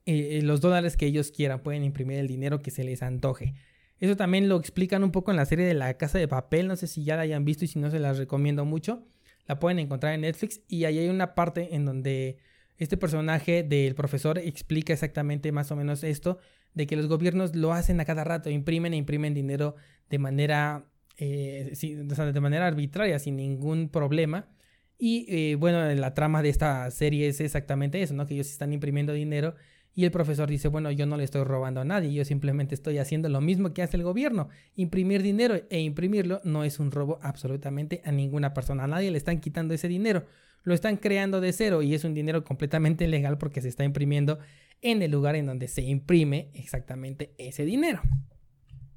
eh, 0.07 0.41
los 0.41 0.61
dólares 0.61 0.97
que 0.97 1.05
ellos 1.05 1.31
quieran, 1.31 1.61
pueden 1.61 1.83
imprimir 1.83 2.17
el 2.17 2.27
dinero 2.27 2.63
que 2.63 2.71
se 2.71 2.83
les 2.83 3.03
antoje. 3.03 3.53
Eso 3.99 4.15
también 4.15 4.49
lo 4.49 4.57
explican 4.57 5.03
un 5.03 5.11
poco 5.11 5.29
en 5.29 5.37
la 5.37 5.45
serie 5.45 5.63
de 5.63 5.75
la 5.75 5.93
casa 5.95 6.17
de 6.17 6.27
papel, 6.27 6.67
no 6.67 6.75
sé 6.75 6.87
si 6.87 7.03
ya 7.03 7.17
la 7.17 7.21
hayan 7.21 7.45
visto 7.45 7.65
y 7.65 7.67
si 7.67 7.77
no 7.77 7.91
se 7.91 7.99
las 7.99 8.17
recomiendo 8.17 8.65
mucho. 8.65 9.05
La 9.45 9.59
pueden 9.59 9.77
encontrar 9.77 10.15
en 10.15 10.21
Netflix 10.21 10.61
y 10.67 10.85
ahí 10.85 10.97
hay 10.97 11.07
una 11.07 11.35
parte 11.35 11.75
en 11.75 11.85
donde 11.85 12.37
este 12.77 12.97
personaje 12.97 13.61
del 13.61 13.93
profesor 13.93 14.39
explica 14.39 14.91
exactamente 14.91 15.51
más 15.51 15.69
o 15.71 15.75
menos 15.75 16.03
esto, 16.03 16.39
de 16.73 16.87
que 16.87 16.95
los 16.95 17.07
gobiernos 17.07 17.55
lo 17.55 17.73
hacen 17.73 17.99
a 17.99 18.05
cada 18.05 18.23
rato, 18.23 18.49
imprimen 18.49 18.95
e 18.95 18.97
imprimen 18.97 19.35
dinero 19.35 19.75
de 20.09 20.17
manera 20.17 20.87
eh, 21.17 21.73
de 22.33 22.39
manera 22.39 22.67
arbitraria, 22.67 23.19
sin 23.19 23.37
ningún 23.37 23.89
problema. 23.89 24.47
Y 24.97 25.25
eh, 25.27 25.55
bueno, 25.55 25.93
la 25.93 26.13
trama 26.13 26.41
de 26.41 26.49
esta 26.49 26.89
serie 26.91 27.27
es 27.27 27.41
exactamente 27.41 28.01
eso, 28.01 28.13
¿no? 28.13 28.25
Que 28.25 28.35
ellos 28.35 28.49
están 28.49 28.71
imprimiendo 28.71 29.13
dinero 29.13 29.55
y 29.97 30.03
el 30.03 30.11
profesor 30.11 30.49
dice, 30.49 30.67
bueno, 30.67 30.91
yo 30.91 31.05
no 31.05 31.15
le 31.15 31.23
estoy 31.23 31.45
robando 31.45 31.79
a 31.79 31.85
nadie, 31.85 32.13
yo 32.13 32.25
simplemente 32.25 32.75
estoy 32.75 32.97
haciendo 32.97 33.29
lo 33.29 33.39
mismo 33.39 33.73
que 33.73 33.81
hace 33.81 33.95
el 33.95 34.03
gobierno. 34.03 34.49
Imprimir 34.75 35.23
dinero 35.23 35.55
e 35.69 35.79
imprimirlo 35.79 36.41
no 36.43 36.65
es 36.65 36.79
un 36.79 36.91
robo 36.91 37.17
absolutamente 37.21 38.01
a 38.03 38.11
ninguna 38.11 38.53
persona, 38.53 38.83
a 38.83 38.87
nadie 38.87 39.09
le 39.09 39.17
están 39.17 39.39
quitando 39.39 39.73
ese 39.73 39.87
dinero, 39.87 40.25
lo 40.63 40.73
están 40.73 40.97
creando 40.97 41.39
de 41.39 41.53
cero 41.53 41.81
y 41.81 41.93
es 41.93 42.03
un 42.03 42.13
dinero 42.13 42.43
completamente 42.43 43.07
legal 43.07 43.37
porque 43.37 43.61
se 43.61 43.69
está 43.69 43.85
imprimiendo 43.85 44.37
en 44.81 45.01
el 45.01 45.11
lugar 45.11 45.37
en 45.37 45.45
donde 45.45 45.69
se 45.69 45.81
imprime 45.81 46.51
exactamente 46.53 47.33
ese 47.37 47.63
dinero. 47.63 48.01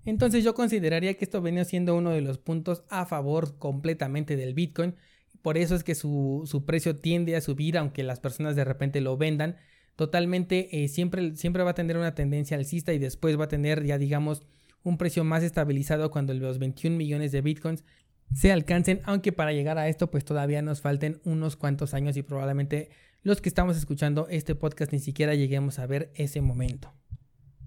Entonces 0.08 0.42
yo 0.42 0.54
consideraría 0.54 1.12
que 1.12 1.24
esto 1.26 1.42
venía 1.42 1.66
siendo 1.66 1.94
uno 1.94 2.12
de 2.12 2.22
los 2.22 2.38
puntos 2.38 2.82
a 2.88 3.04
favor 3.04 3.58
completamente 3.58 4.36
del 4.36 4.54
Bitcoin. 4.54 4.94
Por 5.42 5.58
eso 5.58 5.74
es 5.74 5.84
que 5.84 5.94
su, 5.94 6.64
precio 6.66 6.96
tiende 6.96 7.36
a 7.36 7.42
subir, 7.42 7.76
aunque 7.76 8.02
las 8.02 8.18
personas 8.18 8.56
de 8.56 8.64
repente 8.64 9.02
lo 9.02 9.18
vendan. 9.18 9.56
totalmente, 9.96 10.82
eh, 10.82 10.88
siempre, 10.88 11.36
siempre 11.36 11.62
va 11.62 11.72
a 11.72 11.74
tener 11.74 11.98
una 11.98 12.14
tendencia 12.14 12.56
alcista 12.56 12.94
y 12.94 12.98
después 12.98 13.38
va 13.38 13.44
a 13.44 13.48
tener 13.48 13.84
ya 13.84 13.98
digamos 13.98 14.46
un 14.82 14.96
precio 14.96 15.24
más 15.24 15.42
estabilizado 15.42 16.10
cuando 16.10 16.32
los 16.32 16.58
21 16.58 16.96
millones 16.96 17.30
de 17.30 17.42
bitcoins 17.42 17.84
se 18.32 18.50
alcancen, 18.50 19.02
aunque 19.04 19.32
para 19.32 19.52
llegar 19.52 19.76
a 19.76 19.88
esto 19.88 20.10
pues 20.10 20.24
todavía 20.24 20.62
nos 20.62 20.80
falten 20.80 21.20
unos 21.24 21.56
cuantos 21.56 21.92
años 21.92 22.16
y 22.16 22.22
probablemente 22.22 22.88
los 23.22 23.42
que 23.42 23.50
estamos 23.50 23.76
escuchando 23.76 24.26
este 24.30 24.54
podcast 24.54 24.90
ni 24.92 25.00
siquiera 25.00 25.34
lleguemos 25.34 25.78
a 25.78 25.86
ver 25.86 26.12
ese 26.14 26.40
momento. 26.40 26.94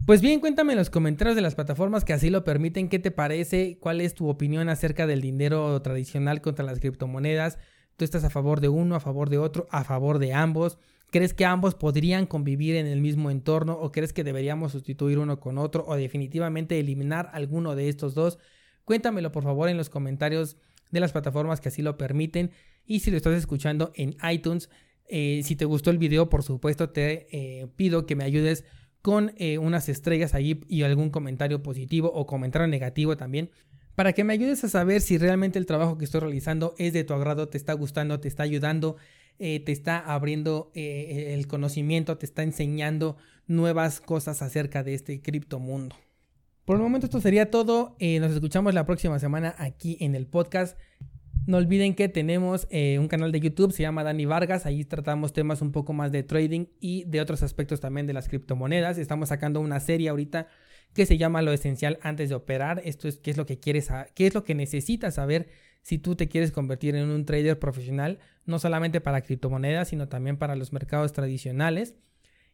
Pues 0.05 0.21
bien, 0.21 0.39
cuéntame 0.39 0.73
en 0.73 0.79
los 0.79 0.89
comentarios 0.89 1.35
de 1.35 1.41
las 1.41 1.55
plataformas 1.55 2.03
que 2.03 2.13
así 2.13 2.29
lo 2.29 2.43
permiten, 2.43 2.89
qué 2.89 2.99
te 2.99 3.11
parece, 3.11 3.77
cuál 3.79 4.01
es 4.01 4.13
tu 4.13 4.27
opinión 4.27 4.67
acerca 4.67 5.07
del 5.07 5.21
dinero 5.21 5.81
tradicional 5.81 6.41
contra 6.41 6.65
las 6.65 6.79
criptomonedas, 6.79 7.59
tú 7.95 8.03
estás 8.03 8.23
a 8.23 8.29
favor 8.29 8.59
de 8.59 8.69
uno, 8.69 8.95
a 8.95 8.99
favor 8.99 9.29
de 9.29 9.37
otro, 9.37 9.67
a 9.71 9.83
favor 9.83 10.19
de 10.19 10.33
ambos, 10.33 10.79
¿Crees 11.11 11.33
que 11.33 11.43
ambos 11.43 11.75
podrían 11.75 12.25
convivir 12.25 12.77
en 12.77 12.87
el 12.87 13.01
mismo 13.01 13.31
entorno 13.31 13.73
o 13.73 13.91
crees 13.91 14.13
que 14.13 14.23
deberíamos 14.23 14.71
sustituir 14.71 15.19
uno 15.19 15.41
con 15.41 15.57
otro 15.57 15.83
o 15.85 15.97
definitivamente 15.97 16.79
eliminar 16.79 17.29
alguno 17.33 17.75
de 17.75 17.89
estos 17.89 18.15
dos? 18.15 18.39
Cuéntamelo 18.85 19.29
por 19.33 19.43
favor 19.43 19.67
en 19.67 19.75
los 19.75 19.89
comentarios 19.89 20.55
de 20.89 21.01
las 21.01 21.11
plataformas 21.11 21.59
que 21.59 21.67
así 21.67 21.81
lo 21.81 21.97
permiten. 21.97 22.51
Y 22.85 23.01
si 23.01 23.11
lo 23.11 23.17
estás 23.17 23.33
escuchando 23.33 23.91
en 23.95 24.15
iTunes, 24.31 24.69
eh, 25.09 25.41
si 25.43 25.57
te 25.57 25.65
gustó 25.65 25.91
el 25.91 25.97
video 25.97 26.29
por 26.29 26.43
supuesto 26.43 26.89
te 26.89 27.27
eh, 27.35 27.67
pido 27.75 28.05
que 28.05 28.15
me 28.15 28.23
ayudes 28.23 28.63
con 29.01 29.33
eh, 29.37 29.57
unas 29.57 29.89
estrellas 29.89 30.33
ahí 30.33 30.61
y 30.67 30.83
algún 30.83 31.09
comentario 31.09 31.63
positivo 31.63 32.11
o 32.13 32.25
comentario 32.25 32.67
negativo 32.67 33.17
también 33.17 33.49
para 33.95 34.13
que 34.13 34.23
me 34.23 34.33
ayudes 34.33 34.63
a 34.63 34.69
saber 34.69 35.01
si 35.01 35.17
realmente 35.17 35.59
el 35.59 35.65
trabajo 35.65 35.97
que 35.97 36.05
estoy 36.05 36.21
realizando 36.21 36.75
es 36.77 36.93
de 36.93 37.03
tu 37.03 37.13
agrado, 37.13 37.49
te 37.49 37.57
está 37.57 37.73
gustando, 37.73 38.19
te 38.19 38.27
está 38.27 38.43
ayudando 38.43 38.95
eh, 39.43 39.59
te 39.59 39.71
está 39.71 39.97
abriendo 39.97 40.71
eh, 40.75 41.33
el 41.33 41.47
conocimiento, 41.47 42.17
te 42.17 42.27
está 42.27 42.43
enseñando 42.43 43.17
nuevas 43.47 43.99
cosas 43.99 44.43
acerca 44.43 44.83
de 44.83 44.93
este 44.93 45.21
criptomundo. 45.21 45.95
Por 46.63 46.75
el 46.75 46.83
momento 46.83 47.07
esto 47.07 47.19
sería 47.19 47.49
todo. 47.49 47.95
Nos 47.99 48.31
escuchamos 48.31 48.75
la 48.75 48.85
próxima 48.85 49.17
semana 49.17 49.55
aquí 49.57 49.97
en 49.99 50.13
el 50.13 50.27
podcast. 50.27 50.77
No 51.47 51.57
olviden 51.57 51.95
que 51.95 52.07
tenemos 52.07 52.67
un 52.71 53.07
canal 53.07 53.31
de 53.31 53.39
YouTube, 53.39 53.73
se 53.73 53.83
llama 53.83 54.03
Dani 54.03 54.25
Vargas. 54.25 54.65
Ahí 54.65 54.85
tratamos 54.85 55.33
temas 55.33 55.61
un 55.61 55.71
poco 55.71 55.91
más 55.91 56.11
de 56.11 56.23
trading 56.23 56.67
y 56.79 57.03
de 57.05 57.19
otros 57.19 57.43
aspectos 57.43 57.79
también 57.79 58.07
de 58.07 58.13
las 58.13 58.29
criptomonedas. 58.29 58.97
Estamos 58.97 59.29
sacando 59.29 59.59
una 59.59 59.79
serie 59.79 60.09
ahorita 60.09 60.47
que 60.93 61.05
se 61.05 61.17
llama 61.17 61.41
Lo 61.41 61.51
Esencial 61.51 61.99
antes 62.03 62.29
de 62.29 62.35
operar. 62.35 62.81
Esto 62.85 63.07
es 63.07 63.17
qué 63.17 63.31
es 63.31 63.37
lo 63.37 63.45
que 63.45 63.59
quieres, 63.59 63.89
qué 64.13 64.27
es 64.27 64.33
lo 64.33 64.43
que 64.43 64.55
necesitas 64.55 65.15
saber 65.15 65.49
si 65.81 65.97
tú 65.97 66.15
te 66.15 66.27
quieres 66.27 66.51
convertir 66.51 66.95
en 66.95 67.09
un 67.09 67.25
trader 67.25 67.57
profesional, 67.57 68.19
no 68.45 68.59
solamente 68.59 69.01
para 69.01 69.21
criptomonedas, 69.21 69.89
sino 69.89 70.07
también 70.07 70.37
para 70.37 70.55
los 70.55 70.71
mercados 70.71 71.11
tradicionales. 71.11 71.95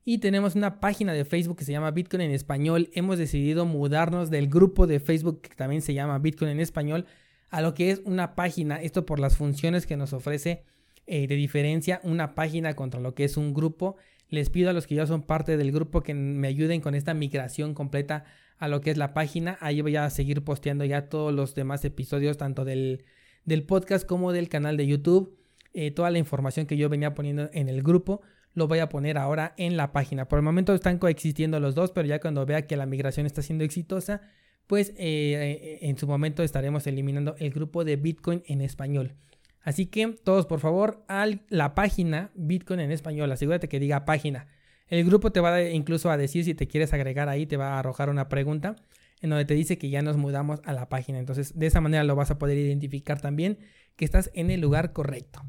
Y 0.06 0.20
tenemos 0.20 0.56
una 0.56 0.80
página 0.80 1.12
de 1.12 1.26
Facebook 1.26 1.58
que 1.58 1.66
se 1.66 1.74
llama 1.74 1.92
Bitcoin 1.92 2.22
en 2.22 2.32
español. 2.32 2.90
Hemos 2.94 3.18
decidido 3.18 3.66
mudarnos 3.66 4.30
del 4.30 4.48
grupo 4.48 4.88
de 4.88 5.02
Facebook 5.02 5.42
que 5.42 5.56
también 5.56 5.82
se 5.82 5.94
llama 5.94 6.18
Bitcoin 6.20 6.52
en 6.52 6.62
español 6.62 7.06
a 7.50 7.62
lo 7.62 7.74
que 7.74 7.92
es 7.92 8.02
una 8.06 8.36
página. 8.36 8.82
Esto 8.82 9.06
por 9.06 9.20
las 9.20 9.38
funciones 9.38 9.86
que 9.86 9.98
nos 9.98 10.14
ofrece 10.14 10.64
eh, 11.06 11.28
de 11.28 11.36
diferencia 11.36 12.00
una 12.04 12.36
página 12.36 12.76
contra 12.76 13.00
lo 13.00 13.14
que 13.16 13.24
es 13.24 13.38
un 13.38 13.54
grupo. 13.54 13.98
Les 14.30 14.50
pido 14.50 14.70
a 14.70 14.74
los 14.74 14.88
que 14.88 14.96
ya 14.96 15.08
son 15.08 15.24
parte 15.24 15.58
del 15.58 15.72
grupo 15.72 16.02
que 16.02 16.14
me 16.14 16.48
ayuden 16.48 16.82
con 16.82 16.96
esta 16.96 17.14
migración 17.14 17.74
completa 17.74 18.26
a 18.58 18.68
lo 18.68 18.82
que 18.82 18.92
es 18.92 18.98
la 18.98 19.14
página. 19.14 19.58
Ahí 19.62 19.82
voy 19.82 19.96
a 19.96 20.10
seguir 20.10 20.44
posteando 20.44 20.84
ya 20.86 21.10
todos 21.10 21.34
los 21.34 21.56
demás 21.56 21.86
episodios, 21.86 22.38
tanto 22.38 22.66
del 22.66 23.06
del 23.48 23.64
podcast 23.64 24.06
como 24.06 24.34
del 24.34 24.50
canal 24.50 24.78
de 24.78 24.86
YouTube. 24.86 25.40
Eh, 25.74 25.92
toda 25.92 26.12
la 26.12 26.20
información 26.20 26.68
que 26.68 26.78
yo 26.78 26.90
venía 26.90 27.16
poniendo 27.16 27.50
en 27.54 27.70
el 27.70 27.82
grupo 27.82 28.22
lo 28.54 28.68
voy 28.68 28.80
a 28.80 28.90
poner 28.90 29.18
ahora 29.18 29.54
en 29.58 29.78
la 29.78 29.92
página. 29.92 30.28
Por 30.28 30.40
el 30.40 30.44
momento 30.44 30.74
están 30.74 30.98
coexistiendo 30.98 31.60
los 31.60 31.74
dos, 31.74 31.92
pero 31.92 32.08
ya 32.08 32.20
cuando 32.20 32.46
vea 32.46 32.68
que 32.68 32.76
la 32.76 32.86
migración 32.86 33.26
está 33.26 33.42
siendo 33.42 33.64
exitosa, 33.64 34.22
pues 34.68 34.94
eh, 34.98 35.80
en 35.82 35.98
su 35.98 36.08
momento 36.08 36.44
estaremos 36.44 36.86
eliminando 36.88 37.36
el 37.40 37.52
grupo 37.52 37.84
de 37.84 37.96
Bitcoin 37.96 38.44
en 38.46 38.62
español. 38.62 39.16
Así 39.62 39.88
que 39.88 40.08
todos 40.24 40.46
por 40.46 40.60
favor 40.60 41.04
a 41.08 41.28
la 41.50 41.76
página 41.76 42.32
Bitcoin 42.36 42.80
en 42.80 42.92
español, 42.92 43.32
asegúrate 43.32 43.68
que 43.68 43.80
diga 43.80 44.06
página. 44.06 44.48
El 44.88 45.06
grupo 45.06 45.32
te 45.32 45.40
va 45.40 45.62
incluso 45.62 46.10
a 46.10 46.18
decir 46.18 46.46
si 46.46 46.54
te 46.54 46.68
quieres 46.68 46.94
agregar 46.94 47.28
ahí, 47.28 47.46
te 47.46 47.58
va 47.58 47.76
a 47.76 47.80
arrojar 47.80 48.10
una 48.10 48.30
pregunta 48.30 48.76
en 49.22 49.30
donde 49.30 49.46
te 49.46 49.54
dice 49.54 49.78
que 49.78 49.90
ya 49.90 50.02
nos 50.02 50.18
mudamos 50.18 50.62
a 50.64 50.74
la 50.74 50.90
página. 50.90 51.20
Entonces, 51.20 51.58
de 51.58 51.68
esa 51.68 51.82
manera 51.82 52.04
lo 52.04 52.16
vas 52.16 52.32
a 52.32 52.38
poder 52.38 52.58
identificar 52.58 53.20
también 53.20 53.58
que 53.96 54.06
estás 54.06 54.30
en 54.34 54.52
el 54.52 54.62
lugar 54.62 54.94
correcto. 54.94 55.42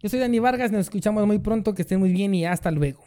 Yo 0.00 0.08
soy 0.08 0.20
Dani 0.20 0.38
Vargas, 0.38 0.72
nos 0.72 0.82
escuchamos 0.82 1.26
muy 1.26 1.38
pronto, 1.38 1.74
que 1.74 1.82
estén 1.82 2.00
muy 2.00 2.12
bien 2.12 2.34
y 2.34 2.46
hasta 2.46 2.70
luego. 2.70 3.04